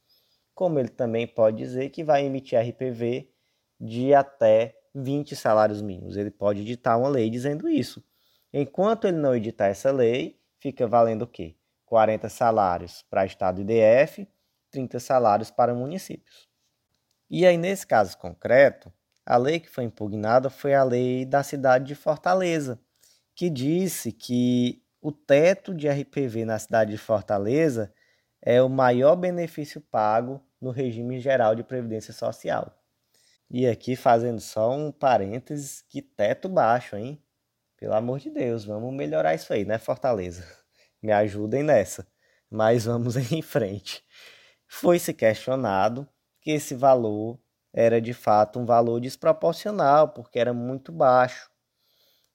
como 0.61 0.79
ele 0.79 0.91
também 0.91 1.27
pode 1.27 1.57
dizer 1.57 1.89
que 1.89 2.05
vai 2.05 2.23
emitir 2.23 2.61
RPV 2.61 3.33
de 3.81 4.13
até 4.13 4.77
20 4.95 5.35
salários 5.35 5.81
mínimos. 5.81 6.19
Ele 6.19 6.31
pode 6.31 6.61
editar 6.61 6.99
uma 6.99 7.09
lei 7.09 7.31
dizendo 7.31 7.67
isso. 7.67 8.05
Enquanto 8.53 9.07
ele 9.07 9.17
não 9.17 9.35
editar 9.35 9.69
essa 9.69 9.91
lei, 9.91 10.39
fica 10.59 10.87
valendo 10.87 11.23
o 11.23 11.27
quê? 11.27 11.57
40 11.87 12.29
salários 12.29 13.03
para 13.09 13.25
Estado 13.25 13.63
e 13.63 13.65
DF, 13.65 14.29
30 14.71 15.01
salários 15.01 15.51
para 15.51 15.75
municípios. 15.75 16.47
E 17.31 17.47
aí, 17.47 17.57
nesse 17.57 17.87
caso 17.87 18.19
concreto, 18.19 18.93
a 19.25 19.39
lei 19.39 19.61
que 19.61 19.71
foi 19.71 19.85
impugnada 19.85 20.51
foi 20.51 20.75
a 20.75 20.85
lei 20.85 21.25
da 21.25 21.43
cidade 21.43 21.87
de 21.87 21.95
Fortaleza, 21.95 22.79
que 23.35 23.49
disse 23.49 24.13
que 24.13 24.80
o 25.01 25.11
teto 25.11 25.75
de 25.75 25.89
RPV 25.89 26.45
na 26.45 26.59
cidade 26.59 26.93
de 26.93 26.99
Fortaleza 26.99 27.93
é 28.43 28.63
o 28.63 28.69
maior 28.69 29.17
benefício 29.17 29.81
pago 29.81 30.43
no 30.61 30.71
regime 30.71 31.21
geral 31.21 31.55
de 31.55 31.63
previdência 31.63 32.13
social. 32.13 32.77
E 33.51 33.67
aqui 33.67 33.97
fazendo 33.97 34.41
só 34.41 34.71
um 34.73 34.93
parênteses, 34.93 35.83
que 35.89 36.01
teto 36.03 36.49
baixo, 36.49 36.97
hein? 36.97 37.23
Pelo 37.77 37.95
amor 37.95 38.21
de 38.21 38.31
Deus, 38.31 38.65
vamos 38.65 38.93
melhorar 38.95 39.35
isso 39.35 39.53
aí, 39.53 39.65
né, 39.65 39.79
Fortaleza? 39.79 40.45
Me 41.03 41.13
ajudem 41.13 41.63
nessa. 41.63 42.07
Mas 42.51 42.85
vamos 42.85 43.17
em 43.33 43.43
frente. 43.43 44.05
Foi 44.69 44.99
se 44.99 45.15
questionado 45.15 46.07
que 46.41 46.51
esse 46.51 46.75
valor 46.75 47.39
era 47.73 48.01
de 48.01 48.13
fato 48.13 48.59
um 48.59 48.65
valor 48.65 49.01
desproporcional, 49.01 50.09
porque 50.09 50.39
era 50.39 50.53
muito 50.53 50.93
baixo. 50.93 51.51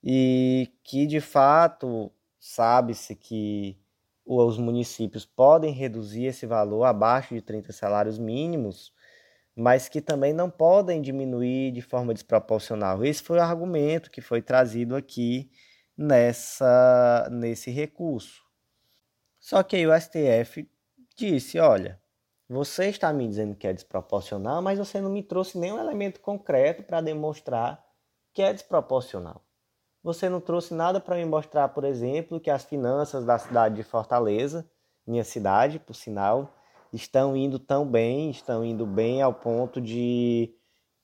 E 0.02 0.72
que 0.84 1.06
de 1.06 1.20
fato 1.20 2.12
sabe-se 2.46 3.16
que 3.16 3.76
os 4.24 4.56
municípios 4.56 5.26
podem 5.26 5.72
reduzir 5.72 6.26
esse 6.26 6.46
valor 6.46 6.84
abaixo 6.84 7.34
de 7.34 7.42
30 7.42 7.72
salários 7.72 8.18
mínimos, 8.18 8.92
mas 9.54 9.88
que 9.88 10.00
também 10.00 10.32
não 10.32 10.48
podem 10.48 11.02
diminuir 11.02 11.72
de 11.72 11.82
forma 11.82 12.14
desproporcional. 12.14 13.04
Esse 13.04 13.22
foi 13.22 13.38
o 13.38 13.42
argumento 13.42 14.10
que 14.10 14.20
foi 14.20 14.40
trazido 14.40 14.94
aqui 14.94 15.50
nessa 15.96 17.28
nesse 17.32 17.70
recurso. 17.70 18.42
Só 19.40 19.62
que 19.62 19.76
aí 19.76 19.86
o 19.86 20.00
STF 20.00 20.68
disse, 21.16 21.58
olha, 21.58 22.00
você 22.48 22.86
está 22.86 23.12
me 23.12 23.26
dizendo 23.26 23.56
que 23.56 23.66
é 23.66 23.72
desproporcional, 23.72 24.62
mas 24.62 24.78
você 24.78 25.00
não 25.00 25.10
me 25.10 25.22
trouxe 25.22 25.58
nenhum 25.58 25.78
elemento 25.78 26.20
concreto 26.20 26.82
para 26.84 27.00
demonstrar 27.00 27.84
que 28.32 28.42
é 28.42 28.52
desproporcional. 28.52 29.45
Você 30.06 30.28
não 30.28 30.40
trouxe 30.40 30.72
nada 30.72 31.00
para 31.00 31.16
me 31.16 31.24
mostrar, 31.24 31.70
por 31.70 31.82
exemplo, 31.82 32.38
que 32.38 32.48
as 32.48 32.64
finanças 32.64 33.24
da 33.24 33.36
cidade 33.38 33.74
de 33.74 33.82
Fortaleza, 33.82 34.64
minha 35.04 35.24
cidade, 35.24 35.80
por 35.80 35.94
sinal, 35.94 36.54
estão 36.92 37.36
indo 37.36 37.58
tão 37.58 37.84
bem, 37.84 38.30
estão 38.30 38.64
indo 38.64 38.86
bem 38.86 39.20
ao 39.20 39.34
ponto 39.34 39.80
de 39.80 40.54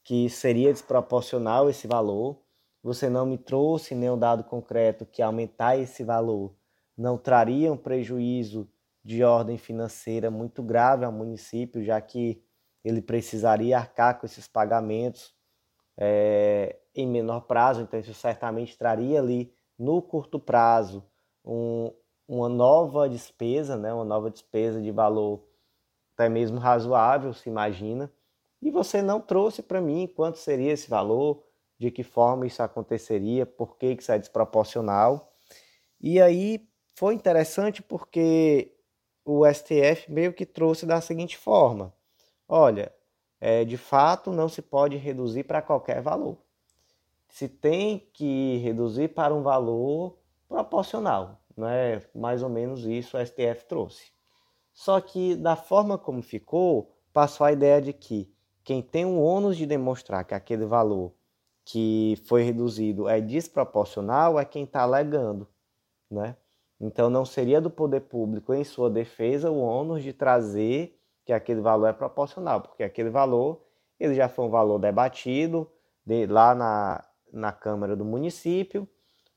que 0.04 0.30
seria 0.30 0.73
desproporcional 0.73 1.68
esse 1.68 1.88
valor. 1.88 2.38
Você 2.80 3.11
não 3.11 3.26
me 3.26 3.37
trouxe 3.37 3.92
nenhum 3.92 4.16
dado 4.16 4.44
concreto 4.44 5.04
que 5.04 5.21
aumentar 5.21 5.76
esse 5.76 6.04
valor 6.04 6.54
não 6.97 7.18
traria 7.18 7.73
um 7.73 7.76
prejuízo 7.76 8.71
de 9.02 9.25
ordem 9.25 9.59
financeira 9.59 10.30
muito 10.30 10.62
grave 10.62 11.04
ao 11.04 11.11
município, 11.11 11.82
já 11.82 12.00
que 12.00 12.40
ele 12.85 13.02
precisaria 13.02 13.78
arcar 13.78 14.21
com 14.21 14.26
esses 14.26 14.47
pagamentos 14.47 15.35
é, 15.99 16.78
em 16.94 17.06
menor 17.06 17.42
prazo, 17.42 17.82
então 17.82 17.99
isso 17.99 18.14
certamente 18.14 18.76
traria 18.76 19.18
ali 19.18 19.52
no 19.78 20.02
curto 20.02 20.38
prazo 20.38 21.04
um, 21.44 21.92
uma 22.28 22.49
nova 22.49 23.08
despesa, 23.08 23.76
né, 23.76 23.92
uma 23.92 24.04
nova 24.04 24.30
despesa 24.30 24.80
de 24.80 24.90
valor 24.90 25.42
até 26.14 26.28
mesmo 26.28 26.58
razoável, 26.58 27.32
se 27.32 27.49
imagina, 27.49 28.12
e 28.61 28.70
você 28.70 29.02
não 29.02 29.20
trouxe 29.20 29.62
para 29.62 29.80
mim 29.80 30.06
quanto 30.06 30.38
seria 30.38 30.72
esse 30.72 30.88
valor, 30.88 31.42
de 31.78 31.90
que 31.90 32.04
forma 32.04 32.46
isso 32.46 32.62
aconteceria, 32.62 33.44
por 33.44 33.76
que 33.76 33.87
isso 33.87 34.12
é 34.12 34.18
desproporcional. 34.18 35.34
E 36.00 36.20
aí 36.20 36.68
foi 36.94 37.14
interessante 37.14 37.82
porque 37.82 38.76
o 39.25 39.44
STF 39.46 40.11
meio 40.12 40.32
que 40.32 40.46
trouxe 40.46 40.87
da 40.87 41.00
seguinte 41.00 41.37
forma: 41.37 41.92
olha, 42.46 42.94
é, 43.40 43.64
de 43.64 43.76
fato 43.76 44.30
não 44.30 44.49
se 44.49 44.62
pode 44.62 44.96
reduzir 44.96 45.42
para 45.44 45.61
qualquer 45.62 46.00
valor 46.00 46.38
se 47.32 47.48
tem 47.48 48.06
que 48.12 48.58
reduzir 48.58 49.08
para 49.08 49.34
um 49.34 49.42
valor 49.42 50.18
proporcional. 50.46 51.40
Né? 51.56 52.02
Mais 52.14 52.42
ou 52.42 52.50
menos 52.50 52.84
isso 52.84 53.16
o 53.16 53.26
STF 53.26 53.64
trouxe. 53.66 54.12
Só 54.70 55.00
que 55.00 55.34
da 55.34 55.56
forma 55.56 55.96
como 55.96 56.22
ficou, 56.22 56.94
passou 57.10 57.46
a 57.46 57.52
ideia 57.52 57.80
de 57.80 57.94
que 57.94 58.30
quem 58.62 58.82
tem 58.82 59.06
o 59.06 59.18
ônus 59.18 59.56
de 59.56 59.64
demonstrar 59.64 60.26
que 60.26 60.34
aquele 60.34 60.66
valor 60.66 61.14
que 61.64 62.22
foi 62.26 62.42
reduzido 62.42 63.08
é 63.08 63.18
desproporcional 63.18 64.38
é 64.38 64.44
quem 64.44 64.64
está 64.64 64.82
alegando, 64.82 65.48
né? 66.10 66.36
Então 66.78 67.08
não 67.08 67.24
seria 67.24 67.62
do 67.62 67.70
poder 67.70 68.00
público 68.00 68.52
em 68.52 68.62
sua 68.62 68.90
defesa 68.90 69.50
o 69.50 69.58
ônus 69.58 70.02
de 70.02 70.12
trazer 70.12 71.00
que 71.24 71.32
aquele 71.32 71.62
valor 71.62 71.86
é 71.86 71.92
proporcional, 71.94 72.60
porque 72.60 72.82
aquele 72.82 73.08
valor 73.08 73.62
ele 73.98 74.14
já 74.14 74.28
foi 74.28 74.44
um 74.44 74.50
valor 74.50 74.78
debatido 74.78 75.70
de, 76.04 76.26
lá 76.26 76.54
na, 76.54 77.04
na 77.32 77.52
Câmara 77.52 77.96
do 77.96 78.04
município, 78.04 78.88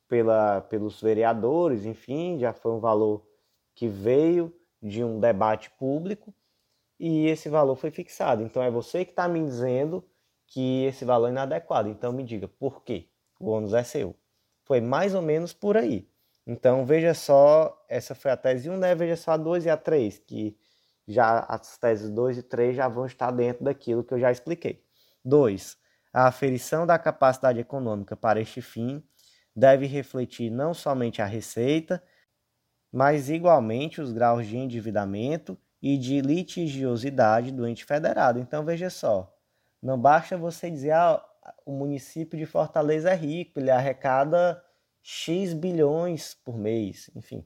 pela, 0.08 0.62
pelos 0.62 1.02
vereadores, 1.02 1.86
enfim, 1.86 2.38
já 2.38 2.54
foi 2.54 2.72
um 2.72 2.80
valor 2.80 3.26
que 3.74 3.88
veio 3.88 4.54
de 4.82 5.04
um 5.04 5.20
debate 5.20 5.72
público 5.72 6.34
e 7.00 7.28
esse 7.28 7.50
valor 7.50 7.76
foi 7.76 7.92
fixado. 7.92 8.44
Então 8.44 8.62
é 8.62 8.70
você 8.70 9.04
que 9.04 9.12
está 9.12 9.28
me 9.28 9.44
dizendo 9.44 10.04
que 10.48 10.86
esse 10.86 11.04
valor 11.04 11.28
é 11.28 11.32
inadequado. 11.32 11.90
Então 11.90 12.14
me 12.14 12.24
diga 12.24 12.48
por 12.48 12.84
quê? 12.84 13.10
O 13.40 13.50
ônus 13.50 13.74
é 13.74 13.84
seu. 13.84 14.16
Foi 14.64 14.80
mais 14.80 15.14
ou 15.14 15.22
menos 15.22 15.54
por 15.54 15.76
aí. 15.78 16.08
Então 16.46 16.86
veja 16.86 17.14
só, 17.14 17.84
essa 17.90 18.14
foi 18.14 18.32
a 18.32 18.38
tese 18.38 18.70
1, 18.70 18.78
né? 18.78 18.96
Veja 18.96 19.16
só 19.16 19.32
a 19.32 19.38
2 19.38 19.66
e 19.66 19.70
a 19.70 19.78
3, 19.78 20.20
que 20.20 20.58
já 21.08 21.40
as 21.40 21.78
teses 21.78 22.10
2 22.10 22.38
e 22.38 22.44
3 22.44 22.76
já 22.76 22.88
vão 22.88 23.06
estar 23.06 23.32
dentro 23.32 23.64
daquilo 23.64 24.04
que 24.04 24.14
eu 24.14 24.20
já 24.20 24.32
expliquei. 24.32 24.84
2. 25.24 25.78
A 26.16 26.28
aferição 26.28 26.88
da 26.88 26.98
capacidade 26.98 27.60
econômica 27.60 28.16
para 28.16 28.40
este 28.40 28.62
fim 28.62 29.04
deve 29.54 29.86
refletir 29.86 30.50
não 30.50 30.74
somente 30.74 31.22
a 31.22 31.26
receita, 31.26 32.02
mas 32.90 33.30
igualmente 33.30 34.00
os 34.00 34.14
graus 34.14 34.48
de 34.48 34.56
endividamento 34.56 35.58
e 35.82 35.98
de 35.98 36.22
litigiosidade 36.22 37.52
do 37.52 37.68
ente 37.68 37.84
federado. 37.84 38.40
Então 38.40 38.64
veja 38.64 38.90
só, 38.90 39.38
não 39.84 40.00
basta 40.00 40.38
você 40.38 40.72
dizer 40.72 40.92
ah, 40.92 41.22
o 41.66 41.74
município 41.74 42.40
de 42.40 42.46
Fortaleza 42.46 43.12
é 43.12 43.16
rico, 43.16 43.60
ele 43.60 43.70
arrecada 43.70 44.64
X 45.04 45.54
bilhões 45.54 46.34
por 46.34 46.58
mês, 46.58 47.12
enfim. 47.14 47.46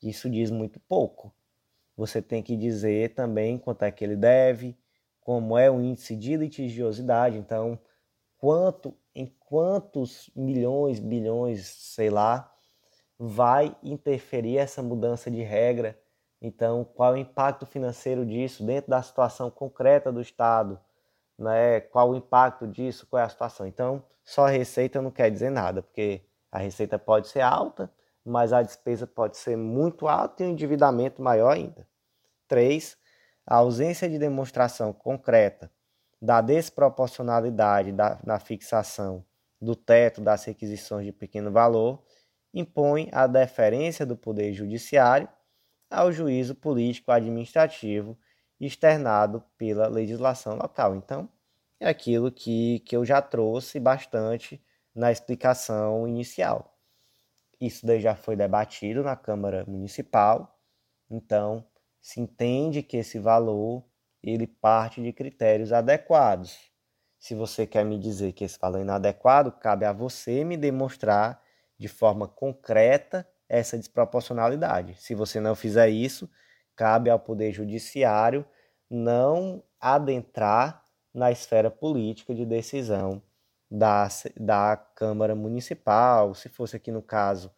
Isso 0.00 0.30
diz 0.30 0.48
muito 0.48 0.78
pouco. 0.78 1.34
Você 1.96 2.22
tem 2.22 2.40
que 2.40 2.56
dizer 2.56 3.14
também 3.14 3.58
quanto 3.58 3.82
é 3.82 3.90
que 3.90 4.04
ele 4.04 4.14
deve, 4.14 4.78
como 5.20 5.58
é 5.58 5.68
o 5.68 5.80
índice 5.80 6.14
de 6.14 6.36
litigiosidade, 6.36 7.36
então 7.36 7.76
quanto 8.38 8.94
em 9.14 9.26
quantos 9.40 10.30
milhões, 10.36 11.00
bilhões, 11.00 11.66
sei 11.66 12.10
lá, 12.10 12.52
vai 13.18 13.74
interferir 13.82 14.58
essa 14.58 14.82
mudança 14.82 15.30
de 15.30 15.42
regra. 15.42 15.98
Então, 16.40 16.84
qual 16.84 17.14
é 17.14 17.14
o 17.14 17.20
impacto 17.20 17.64
financeiro 17.64 18.26
disso 18.26 18.62
dentro 18.64 18.90
da 18.90 19.00
situação 19.00 19.50
concreta 19.50 20.12
do 20.12 20.20
Estado? 20.20 20.78
Né? 21.38 21.80
Qual 21.80 22.10
o 22.10 22.14
impacto 22.14 22.66
disso? 22.66 23.06
Qual 23.06 23.20
é 23.20 23.24
a 23.24 23.28
situação? 23.28 23.66
Então, 23.66 24.04
só 24.22 24.46
a 24.46 24.50
receita 24.50 25.00
não 25.00 25.10
quer 25.10 25.30
dizer 25.30 25.50
nada, 25.50 25.82
porque 25.82 26.22
a 26.52 26.58
receita 26.58 26.98
pode 26.98 27.28
ser 27.28 27.40
alta, 27.40 27.90
mas 28.24 28.52
a 28.52 28.62
despesa 28.62 29.06
pode 29.06 29.36
ser 29.36 29.56
muito 29.56 30.08
alta 30.08 30.42
e 30.42 30.46
o 30.46 30.50
endividamento 30.50 31.22
maior 31.22 31.54
ainda. 31.54 31.86
3. 32.48 32.98
A 33.46 33.56
ausência 33.56 34.08
de 34.08 34.18
demonstração 34.18 34.92
concreta 34.92 35.70
da 36.20 36.40
desproporcionalidade 36.40 37.92
da, 37.92 38.18
na 38.24 38.38
fixação 38.38 39.24
do 39.60 39.74
teto 39.74 40.20
das 40.20 40.44
requisições 40.44 41.06
de 41.06 41.12
pequeno 41.12 41.50
valor 41.50 42.02
impõe 42.52 43.08
a 43.12 43.26
deferência 43.26 44.06
do 44.06 44.16
Poder 44.16 44.52
Judiciário 44.52 45.28
ao 45.90 46.10
juízo 46.10 46.54
político-administrativo 46.54 48.18
externado 48.58 49.44
pela 49.58 49.86
legislação 49.88 50.56
local. 50.56 50.94
Então, 50.96 51.28
é 51.78 51.88
aquilo 51.88 52.32
que, 52.32 52.80
que 52.80 52.96
eu 52.96 53.04
já 53.04 53.20
trouxe 53.20 53.78
bastante 53.78 54.62
na 54.94 55.12
explicação 55.12 56.08
inicial. 56.08 56.74
Isso 57.60 57.86
daí 57.86 58.00
já 58.00 58.14
foi 58.14 58.36
debatido 58.36 59.02
na 59.02 59.16
Câmara 59.16 59.64
Municipal, 59.66 60.58
então 61.10 61.64
se 62.00 62.20
entende 62.20 62.82
que 62.82 62.96
esse 62.98 63.18
valor 63.18 63.84
ele 64.22 64.46
parte 64.46 65.02
de 65.02 65.12
critérios 65.12 65.72
adequados. 65.72 66.58
Se 67.18 67.34
você 67.34 67.66
quer 67.66 67.84
me 67.84 67.98
dizer 67.98 68.32
que 68.32 68.44
esse 68.44 68.58
valor 68.58 68.78
é 68.78 68.82
inadequado, 68.82 69.52
cabe 69.52 69.84
a 69.84 69.92
você 69.92 70.44
me 70.44 70.56
demonstrar 70.56 71.42
de 71.78 71.88
forma 71.88 72.28
concreta 72.28 73.26
essa 73.48 73.76
desproporcionalidade. 73.76 74.94
Se 74.94 75.14
você 75.14 75.40
não 75.40 75.54
fizer 75.54 75.88
isso, 75.88 76.28
cabe 76.74 77.10
ao 77.10 77.18
Poder 77.18 77.52
Judiciário 77.52 78.44
não 78.88 79.62
adentrar 79.80 80.84
na 81.12 81.30
esfera 81.30 81.70
política 81.70 82.34
de 82.34 82.44
decisão 82.44 83.22
da, 83.70 84.08
da 84.36 84.76
Câmara 84.76 85.34
Municipal, 85.34 86.34
se 86.34 86.48
fosse 86.48 86.76
aqui 86.76 86.92
no 86.92 87.02
caso, 87.02 87.50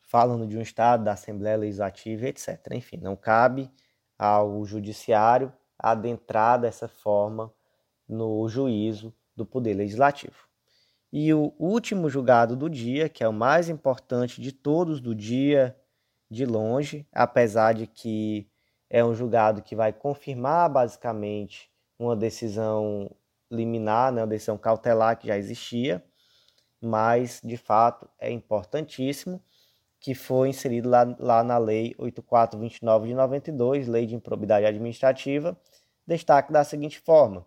falando 0.00 0.46
de 0.46 0.56
um 0.56 0.62
Estado, 0.62 1.04
da 1.04 1.12
Assembleia 1.12 1.56
Legislativa, 1.56 2.26
etc. 2.26 2.58
Enfim, 2.72 2.96
não 2.96 3.16
cabe 3.16 3.70
ao 4.18 4.64
Judiciário 4.64 5.52
adentrar 5.78 6.60
dessa 6.60 6.88
forma 6.88 7.52
no 8.08 8.48
juízo 8.48 9.12
do 9.34 9.44
Poder 9.44 9.74
Legislativo. 9.74 10.46
E 11.12 11.32
o 11.32 11.54
último 11.58 12.10
julgado 12.10 12.56
do 12.56 12.68
dia, 12.68 13.08
que 13.08 13.22
é 13.22 13.28
o 13.28 13.32
mais 13.32 13.68
importante 13.68 14.40
de 14.40 14.52
todos 14.52 15.00
do 15.00 15.14
dia, 15.14 15.76
de 16.30 16.44
longe, 16.44 17.06
apesar 17.12 17.72
de 17.72 17.86
que 17.86 18.48
é 18.90 19.04
um 19.04 19.14
julgado 19.14 19.62
que 19.62 19.76
vai 19.76 19.92
confirmar 19.92 20.68
basicamente 20.68 21.70
uma 21.98 22.16
decisão 22.16 23.10
liminar, 23.50 24.12
né, 24.12 24.22
uma 24.22 24.26
decisão 24.26 24.58
cautelar 24.58 25.18
que 25.18 25.28
já 25.28 25.38
existia, 25.38 26.04
mas 26.80 27.40
de 27.42 27.56
fato 27.56 28.08
é 28.18 28.30
importantíssimo 28.30 29.40
que 30.06 30.14
foi 30.14 30.50
inserido 30.50 30.88
lá, 30.88 31.16
lá 31.18 31.42
na 31.42 31.58
Lei 31.58 31.92
8429 31.98 33.08
de 33.08 33.14
92, 33.16 33.88
Lei 33.88 34.06
de 34.06 34.14
Improbidade 34.14 34.64
Administrativa, 34.64 35.58
destaque 36.06 36.52
da 36.52 36.62
seguinte 36.62 37.00
forma: 37.00 37.44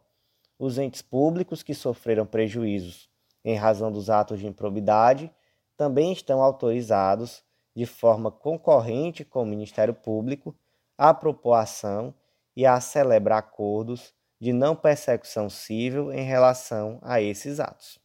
os 0.59 0.77
entes 0.77 1.01
públicos 1.01 1.63
que 1.63 1.73
sofreram 1.73 2.25
prejuízos 2.25 3.09
em 3.45 3.55
razão 3.55 3.89
dos 3.89 4.09
atos 4.09 4.41
de 4.41 4.45
improbidade 4.45 5.31
também 5.77 6.11
estão 6.11 6.41
autorizados, 6.41 7.45
de 7.73 7.85
forma 7.85 8.29
concorrente 8.29 9.23
com 9.23 9.43
o 9.43 9.45
Ministério 9.45 9.93
Público, 9.93 10.53
a 10.97 11.13
propor 11.13 11.53
ação 11.53 12.13
e 12.57 12.65
a 12.65 12.81
celebrar 12.81 13.39
acordos 13.39 14.13
de 14.37 14.51
não 14.51 14.75
persecução 14.75 15.49
civil 15.49 16.11
em 16.11 16.25
relação 16.25 16.99
a 17.03 17.21
esses 17.21 17.57
atos. 17.61 17.97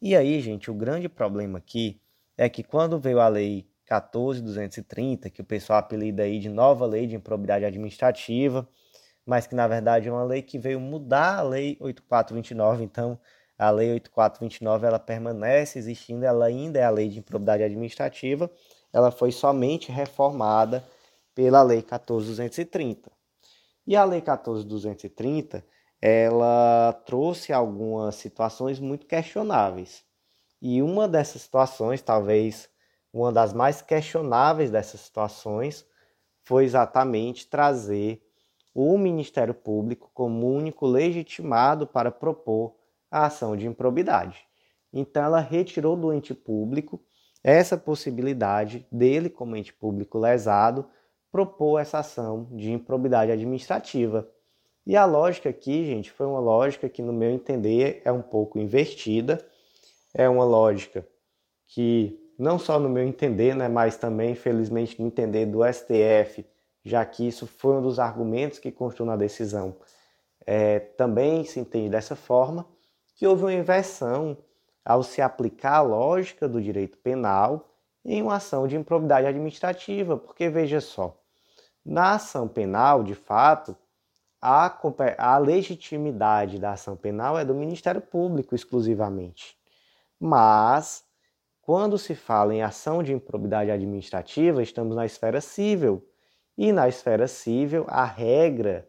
E 0.00 0.14
aí, 0.14 0.40
gente, 0.40 0.70
o 0.70 0.74
grande 0.74 1.08
problema 1.08 1.58
aqui 1.58 2.00
é 2.38 2.48
que 2.48 2.62
quando 2.62 3.00
veio 3.00 3.18
a 3.18 3.26
lei 3.26 3.71
14230, 4.00 5.30
que 5.30 5.40
o 5.40 5.44
pessoal 5.44 5.78
apelida 5.78 6.22
aí 6.22 6.38
de 6.38 6.48
nova 6.48 6.86
lei 6.86 7.06
de 7.06 7.16
improbidade 7.16 7.64
administrativa, 7.64 8.68
mas 9.26 9.46
que 9.46 9.54
na 9.54 9.68
verdade 9.68 10.08
é 10.08 10.12
uma 10.12 10.24
lei 10.24 10.42
que 10.42 10.58
veio 10.58 10.80
mudar 10.80 11.38
a 11.38 11.42
lei 11.42 11.76
8429, 11.80 12.84
então 12.84 13.18
a 13.58 13.70
lei 13.70 13.92
8429 13.92 14.86
ela 14.86 14.98
permanece 14.98 15.78
existindo, 15.78 16.24
ela 16.24 16.46
ainda 16.46 16.78
é 16.78 16.84
a 16.84 16.90
lei 16.90 17.08
de 17.08 17.18
improbidade 17.18 17.62
administrativa, 17.62 18.50
ela 18.92 19.10
foi 19.10 19.32
somente 19.32 19.92
reformada 19.92 20.84
pela 21.34 21.62
lei 21.62 21.82
14230. 21.82 23.10
E 23.86 23.96
a 23.96 24.04
Lei 24.04 24.20
14.230, 24.20 25.62
ela 26.00 26.92
trouxe 27.04 27.52
algumas 27.52 28.14
situações 28.14 28.78
muito 28.78 29.06
questionáveis. 29.06 30.04
E 30.60 30.80
uma 30.80 31.08
dessas 31.08 31.42
situações, 31.42 32.00
talvez 32.00 32.68
uma 33.12 33.30
das 33.30 33.52
mais 33.52 33.82
questionáveis 33.82 34.70
dessas 34.70 35.00
situações, 35.00 35.86
foi 36.42 36.64
exatamente 36.64 37.46
trazer 37.46 38.22
o 38.74 38.96
Ministério 38.96 39.54
Público 39.54 40.10
como 40.14 40.50
único 40.50 40.86
legitimado 40.86 41.86
para 41.86 42.10
propor 42.10 42.74
a 43.10 43.26
ação 43.26 43.56
de 43.56 43.66
improbidade. 43.66 44.46
Então, 44.92 45.24
ela 45.24 45.40
retirou 45.40 45.96
do 45.96 46.12
ente 46.12 46.34
público 46.34 47.00
essa 47.44 47.76
possibilidade 47.76 48.86
dele, 48.90 49.28
como 49.28 49.56
ente 49.56 49.72
público 49.72 50.18
lesado, 50.18 50.86
propor 51.30 51.80
essa 51.80 51.98
ação 51.98 52.48
de 52.52 52.70
improbidade 52.70 53.32
administrativa. 53.32 54.28
E 54.86 54.96
a 54.96 55.04
lógica 55.04 55.48
aqui, 55.48 55.84
gente, 55.84 56.10
foi 56.10 56.26
uma 56.26 56.40
lógica 56.40 56.88
que, 56.88 57.02
no 57.02 57.12
meu 57.12 57.30
entender, 57.30 58.02
é 58.04 58.12
um 58.12 58.22
pouco 58.22 58.58
invertida. 58.58 59.38
É 60.12 60.28
uma 60.28 60.44
lógica 60.44 61.06
que, 61.66 62.21
não 62.38 62.58
só 62.58 62.78
no 62.78 62.88
meu 62.88 63.02
entender, 63.02 63.54
né, 63.54 63.68
mas 63.68 63.96
também, 63.96 64.32
infelizmente, 64.32 65.00
no 65.00 65.06
entender 65.06 65.46
do 65.46 65.60
STF, 65.64 66.44
já 66.84 67.04
que 67.04 67.26
isso 67.26 67.46
foi 67.46 67.76
um 67.76 67.82
dos 67.82 67.98
argumentos 67.98 68.58
que 68.58 68.72
constou 68.72 69.06
na 69.06 69.16
decisão, 69.16 69.76
é, 70.44 70.80
também 70.80 71.44
se 71.44 71.60
entende 71.60 71.90
dessa 71.90 72.16
forma, 72.16 72.66
que 73.14 73.26
houve 73.26 73.44
uma 73.44 73.52
inversão 73.52 74.36
ao 74.84 75.02
se 75.02 75.22
aplicar 75.22 75.76
a 75.76 75.82
lógica 75.82 76.48
do 76.48 76.60
direito 76.60 76.98
penal 76.98 77.68
em 78.04 78.20
uma 78.20 78.36
ação 78.36 78.66
de 78.66 78.76
improbidade 78.76 79.26
administrativa, 79.26 80.16
porque 80.16 80.48
veja 80.48 80.80
só, 80.80 81.16
Na 81.84 82.14
ação 82.14 82.46
penal, 82.48 83.02
de 83.02 83.14
fato, 83.14 83.76
a, 84.40 84.76
a 85.18 85.38
legitimidade 85.38 86.58
da 86.58 86.72
ação 86.72 86.96
penal 86.96 87.38
é 87.38 87.44
do 87.44 87.54
Ministério 87.54 88.00
Público 88.00 88.54
exclusivamente. 88.54 89.56
Mas, 90.18 91.04
quando 91.72 91.96
se 91.96 92.14
fala 92.14 92.54
em 92.54 92.60
ação 92.60 93.02
de 93.02 93.14
improbidade 93.14 93.70
administrativa, 93.70 94.62
estamos 94.62 94.94
na 94.94 95.06
esfera 95.06 95.40
civil. 95.40 96.06
E 96.54 96.70
na 96.70 96.86
esfera 96.86 97.26
civil, 97.26 97.86
a 97.88 98.04
regra 98.04 98.86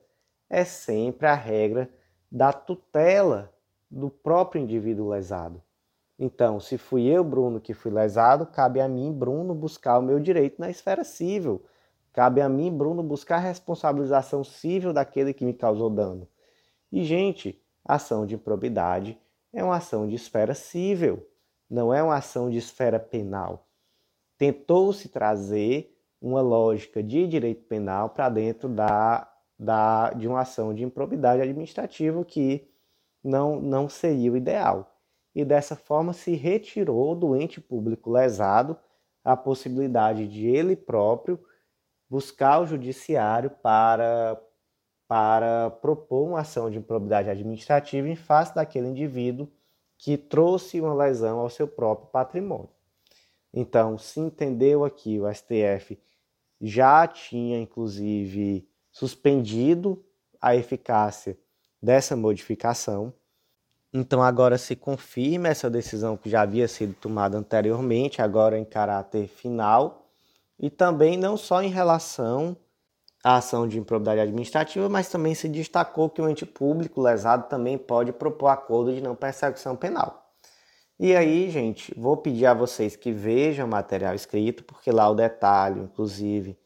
é 0.49 0.65
sempre 0.65 1.25
a 1.25 1.33
regra 1.33 1.89
da 2.29 2.51
tutela 2.51 3.53
do 3.89 4.09
próprio 4.09 4.61
indivíduo 4.61 5.07
lesado. 5.07 5.63
Então, 6.19 6.59
se 6.59 6.77
fui 6.77 7.05
eu, 7.05 7.23
Bruno, 7.23 7.61
que 7.61 7.73
fui 7.73 7.89
lesado, 7.89 8.45
cabe 8.45 8.81
a 8.81 8.87
mim, 8.89 9.13
Bruno, 9.13 9.55
buscar 9.55 9.97
o 9.97 10.03
meu 10.03 10.19
direito 10.19 10.59
na 10.59 10.69
esfera 10.69 11.05
civil. 11.05 11.63
Cabe 12.11 12.41
a 12.41 12.49
mim, 12.49 12.69
Bruno, 12.69 13.01
buscar 13.01 13.37
a 13.37 13.47
responsabilização 13.47 14.43
civil 14.43 14.91
daquele 14.91 15.33
que 15.33 15.45
me 15.45 15.53
causou 15.53 15.89
dano. 15.89 16.27
E, 16.91 17.01
gente, 17.05 17.63
ação 17.85 18.25
de 18.25 18.35
improbidade 18.35 19.17
é 19.53 19.63
uma 19.63 19.77
ação 19.77 20.05
de 20.05 20.15
esfera 20.15 20.53
civil, 20.53 21.25
não 21.69 21.93
é 21.93 22.01
uma 22.01 22.15
ação 22.15 22.49
de 22.49 22.57
esfera 22.57 22.99
penal. 22.99 23.67
Tentou-se 24.37 25.09
trazer 25.09 25.93
uma 26.21 26.41
lógica 26.41 27.03
de 27.03 27.27
direito 27.27 27.63
penal 27.65 28.09
para 28.09 28.29
dentro 28.29 28.69
da, 28.69 29.29
da, 29.59 30.11
de 30.11 30.27
uma 30.27 30.41
ação 30.41 30.73
de 30.73 30.83
improbidade 30.83 31.41
administrativa 31.41 32.23
que 32.23 32.69
não, 33.23 33.59
não 33.59 33.89
seria 33.89 34.31
o 34.31 34.37
ideal. 34.37 34.89
E 35.35 35.43
dessa 35.43 35.75
forma 35.75 36.13
se 36.13 36.35
retirou 36.35 37.15
do 37.15 37.35
ente 37.35 37.59
público 37.59 38.11
lesado 38.11 38.77
a 39.23 39.35
possibilidade 39.35 40.27
de 40.27 40.47
ele 40.47 40.75
próprio 40.75 41.39
buscar 42.09 42.59
o 42.59 42.65
judiciário 42.67 43.49
para, 43.49 44.39
para 45.07 45.71
propor 45.71 46.27
uma 46.27 46.41
ação 46.41 46.69
de 46.69 46.77
improbidade 46.77 47.29
administrativa 47.29 48.07
em 48.07 48.15
face 48.15 48.53
daquele 48.53 48.87
indivíduo 48.87 49.49
que 50.03 50.17
trouxe 50.17 50.81
uma 50.81 50.93
lesão 50.93 51.39
ao 51.39 51.49
seu 51.49 51.65
próprio 51.65 52.09
patrimônio. 52.09 52.67
Então, 53.53 53.97
se 53.97 54.19
entendeu 54.19 54.83
aqui, 54.83 55.17
o 55.17 55.33
STF 55.33 55.97
já 56.59 57.07
tinha, 57.07 57.57
inclusive, 57.57 58.67
suspendido 58.91 60.03
a 60.41 60.57
eficácia 60.57 61.37
dessa 61.81 62.17
modificação. 62.17 63.13
Então, 63.93 64.21
agora 64.21 64.57
se 64.57 64.75
confirma 64.75 65.47
essa 65.47 65.69
decisão 65.69 66.17
que 66.17 66.29
já 66.29 66.41
havia 66.41 66.67
sido 66.67 66.93
tomada 66.95 67.37
anteriormente, 67.37 68.21
agora 68.21 68.59
em 68.59 68.65
caráter 68.65 69.29
final, 69.29 70.09
e 70.59 70.69
também 70.69 71.15
não 71.15 71.37
só 71.37 71.63
em 71.63 71.69
relação 71.69 72.57
à 73.23 73.37
ação 73.37 73.67
de 73.67 73.79
improbidade 73.79 74.19
administrativa, 74.19 74.89
mas 74.89 75.09
também 75.09 75.33
se 75.33 75.47
destacou 75.47 76.09
que 76.09 76.21
o 76.21 76.29
ente 76.29 76.45
público 76.45 77.01
lesado 77.01 77.47
também 77.47 77.77
pode 77.77 78.11
propor 78.11 78.49
acordo 78.49 78.93
de 78.93 79.01
não 79.01 79.15
perseguição 79.15 79.75
penal. 79.75 80.31
E 80.99 81.15
aí, 81.15 81.49
gente, 81.49 81.93
vou 81.97 82.17
pedir 82.17 82.45
a 82.45 82.53
vocês 82.53 82.95
que 82.95 83.11
vejam 83.11 83.65
o 83.65 83.69
material 83.69 84.13
escrito, 84.13 84.63
porque 84.63 84.91
lá 84.91 85.09
o 85.09 85.15
detalhe, 85.15 85.79
inclusive, 85.79 86.57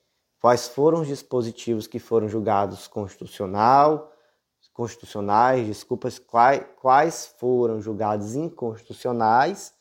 quais 0.41 0.67
foram 0.67 1.01
os 1.01 1.07
dispositivos 1.07 1.87
que 1.87 1.99
foram 1.99 2.27
julgados 2.27 2.87
constitucional, 2.87 4.11
constitucionais, 4.77 5.65
desculpas, 5.65 6.19
quais, 6.19 6.63
quais 6.79 7.33
foram 7.39 7.81
julgados 7.81 8.35
inconstitucionais 8.35 9.73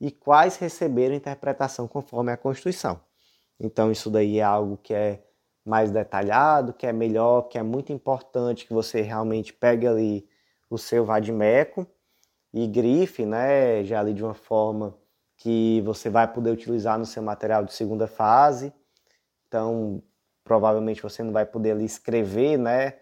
e 0.00 0.12
quais 0.12 0.56
receberam 0.56 1.16
interpretação 1.16 1.88
conforme 1.88 2.30
a 2.30 2.36
Constituição. 2.36 3.00
Então 3.58 3.90
isso 3.90 4.08
daí 4.08 4.38
é 4.38 4.44
algo 4.44 4.76
que 4.76 4.94
é 4.94 5.24
mais 5.66 5.90
detalhado, 5.90 6.72
que 6.72 6.86
é 6.86 6.92
melhor, 6.92 7.48
que 7.48 7.58
é 7.58 7.62
muito 7.62 7.92
importante 7.92 8.64
que 8.64 8.72
você 8.72 9.00
realmente 9.00 9.52
pegue 9.52 9.86
ali 9.86 10.28
o 10.70 10.78
seu 10.78 11.04
vadimeco 11.04 11.84
e 12.54 12.68
grife, 12.68 13.26
né, 13.26 13.82
já 13.84 13.98
ali 13.98 14.14
de 14.14 14.22
uma 14.22 14.32
forma 14.34 14.96
que 15.36 15.80
você 15.82 16.08
vai 16.08 16.32
poder 16.32 16.50
utilizar 16.50 16.98
no 16.98 17.04
seu 17.04 17.22
material 17.22 17.64
de 17.64 17.72
segunda 17.72 18.06
fase. 18.06 18.72
Então, 19.48 20.02
provavelmente 20.44 21.02
você 21.02 21.22
não 21.22 21.32
vai 21.32 21.44
poder 21.44 21.72
ali 21.72 21.84
escrever, 21.84 22.56
né, 22.56 22.94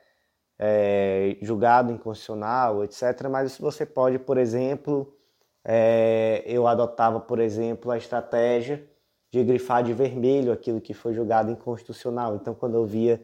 é, 0.59 1.37
julgado 1.43 1.93
inconstitucional, 1.93 2.83
etc. 2.83 3.29
Mas 3.31 3.59
você 3.59 3.85
pode, 3.85 4.19
por 4.19 4.39
exemplo, 4.39 5.15
é, 5.63 6.43
eu 6.47 6.67
adotava, 6.67 7.21
por 7.21 7.39
exemplo, 7.39 7.91
a 7.91 7.99
estratégia 7.99 8.89
de 9.35 9.43
grifar 9.43 9.83
de 9.83 9.93
vermelho 9.93 10.53
aquilo 10.53 10.81
que 10.81 10.95
foi 10.95 11.13
julgado 11.13 11.51
inconstitucional. 11.51 12.37
Então, 12.37 12.55
quando 12.55 12.77
eu 12.77 12.87
via 12.87 13.21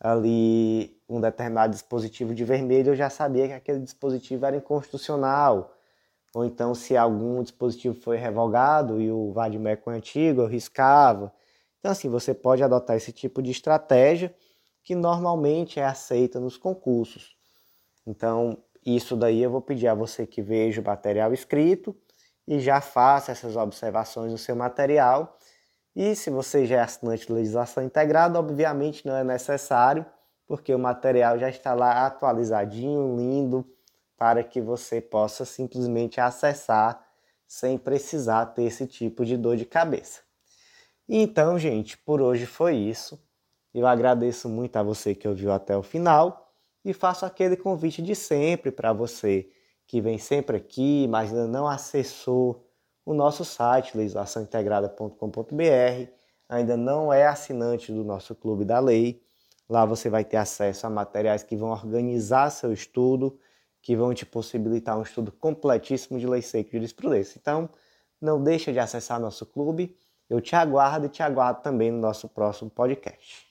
ali 0.00 1.00
um 1.08 1.20
determinado 1.20 1.72
dispositivo 1.72 2.34
de 2.34 2.44
vermelho, 2.44 2.90
eu 2.90 2.96
já 2.96 3.08
sabia 3.08 3.46
que 3.46 3.52
aquele 3.52 3.78
dispositivo 3.78 4.44
era 4.44 4.56
inconstitucional. 4.56 5.72
Ou 6.34 6.44
então, 6.44 6.74
se 6.74 6.96
algum 6.96 7.40
dispositivo 7.40 7.94
foi 7.94 8.16
revogado 8.16 9.00
e 9.00 9.12
o 9.12 9.32
vadimeco 9.32 9.92
é 9.92 9.94
antigo, 9.94 10.40
eu 10.42 10.48
riscava. 10.48 11.32
Então, 11.78 11.92
assim, 11.92 12.08
você 12.08 12.34
pode 12.34 12.64
adotar 12.64 12.96
esse 12.96 13.12
tipo 13.12 13.40
de 13.40 13.52
estratégia 13.52 14.34
que 14.82 14.96
normalmente 14.96 15.78
é 15.78 15.84
aceita 15.84 16.40
nos 16.40 16.56
concursos. 16.56 17.36
Então, 18.04 18.58
isso 18.84 19.14
daí 19.14 19.40
eu 19.40 19.52
vou 19.52 19.60
pedir 19.60 19.86
a 19.86 19.94
você 19.94 20.26
que 20.26 20.42
veja 20.42 20.80
o 20.80 20.84
material 20.84 21.32
escrito 21.32 21.96
e 22.44 22.58
já 22.58 22.80
faça 22.80 23.30
essas 23.30 23.54
observações 23.54 24.32
no 24.32 24.38
seu 24.38 24.56
material 24.56 25.38
e 25.94 26.16
se 26.16 26.30
você 26.30 26.66
já 26.66 26.76
é 26.76 26.80
assinante 26.80 27.26
de 27.26 27.32
legislação 27.32 27.84
integrada, 27.84 28.38
obviamente 28.38 29.06
não 29.06 29.14
é 29.14 29.22
necessário, 29.22 30.04
porque 30.46 30.74
o 30.74 30.78
material 30.78 31.38
já 31.38 31.48
está 31.48 31.72
lá 31.74 32.06
atualizadinho, 32.06 33.16
lindo, 33.16 33.64
para 34.16 34.42
que 34.42 34.60
você 34.60 35.00
possa 35.00 35.44
simplesmente 35.44 36.20
acessar 36.20 37.04
sem 37.46 37.78
precisar 37.78 38.46
ter 38.46 38.64
esse 38.64 38.86
tipo 38.86 39.24
de 39.24 39.36
dor 39.36 39.56
de 39.56 39.64
cabeça. 39.64 40.22
Então, 41.08 41.58
gente, 41.58 41.96
por 41.98 42.20
hoje 42.20 42.46
foi 42.46 42.76
isso. 42.76 43.22
Eu 43.72 43.86
agradeço 43.86 44.48
muito 44.48 44.76
a 44.76 44.82
você 44.82 45.14
que 45.14 45.28
ouviu 45.28 45.52
até 45.52 45.76
o 45.76 45.82
final 45.82 46.52
e 46.84 46.92
faço 46.92 47.26
aquele 47.26 47.56
convite 47.56 48.02
de 48.02 48.14
sempre 48.14 48.70
para 48.70 48.92
você 48.92 49.48
que 49.86 50.00
vem 50.00 50.18
sempre 50.18 50.56
aqui, 50.56 51.06
mas 51.08 51.30
ainda 51.30 51.46
não 51.46 51.68
acessou 51.68 52.63
o 53.04 53.12
nosso 53.12 53.44
site, 53.44 53.96
legislaçãointegrada.com.br. 53.96 56.10
Ainda 56.48 56.76
não 56.76 57.12
é 57.12 57.26
assinante 57.26 57.92
do 57.92 58.04
nosso 58.04 58.34
Clube 58.34 58.64
da 58.64 58.80
Lei. 58.80 59.22
Lá 59.68 59.84
você 59.84 60.08
vai 60.08 60.24
ter 60.24 60.36
acesso 60.36 60.86
a 60.86 60.90
materiais 60.90 61.42
que 61.42 61.56
vão 61.56 61.70
organizar 61.70 62.50
seu 62.50 62.72
estudo, 62.72 63.38
que 63.82 63.96
vão 63.96 64.14
te 64.14 64.24
possibilitar 64.24 64.98
um 64.98 65.02
estudo 65.02 65.32
completíssimo 65.32 66.18
de 66.18 66.26
lei 66.26 66.42
seca 66.42 66.70
e 66.70 66.72
jurisprudência. 66.72 67.38
Então, 67.38 67.68
não 68.20 68.42
deixa 68.42 68.72
de 68.72 68.78
acessar 68.78 69.20
nosso 69.20 69.44
clube. 69.46 69.96
Eu 70.28 70.40
te 70.40 70.56
aguardo 70.56 71.06
e 71.06 71.08
te 71.08 71.22
aguardo 71.22 71.62
também 71.62 71.90
no 71.90 71.98
nosso 71.98 72.28
próximo 72.28 72.70
podcast. 72.70 73.43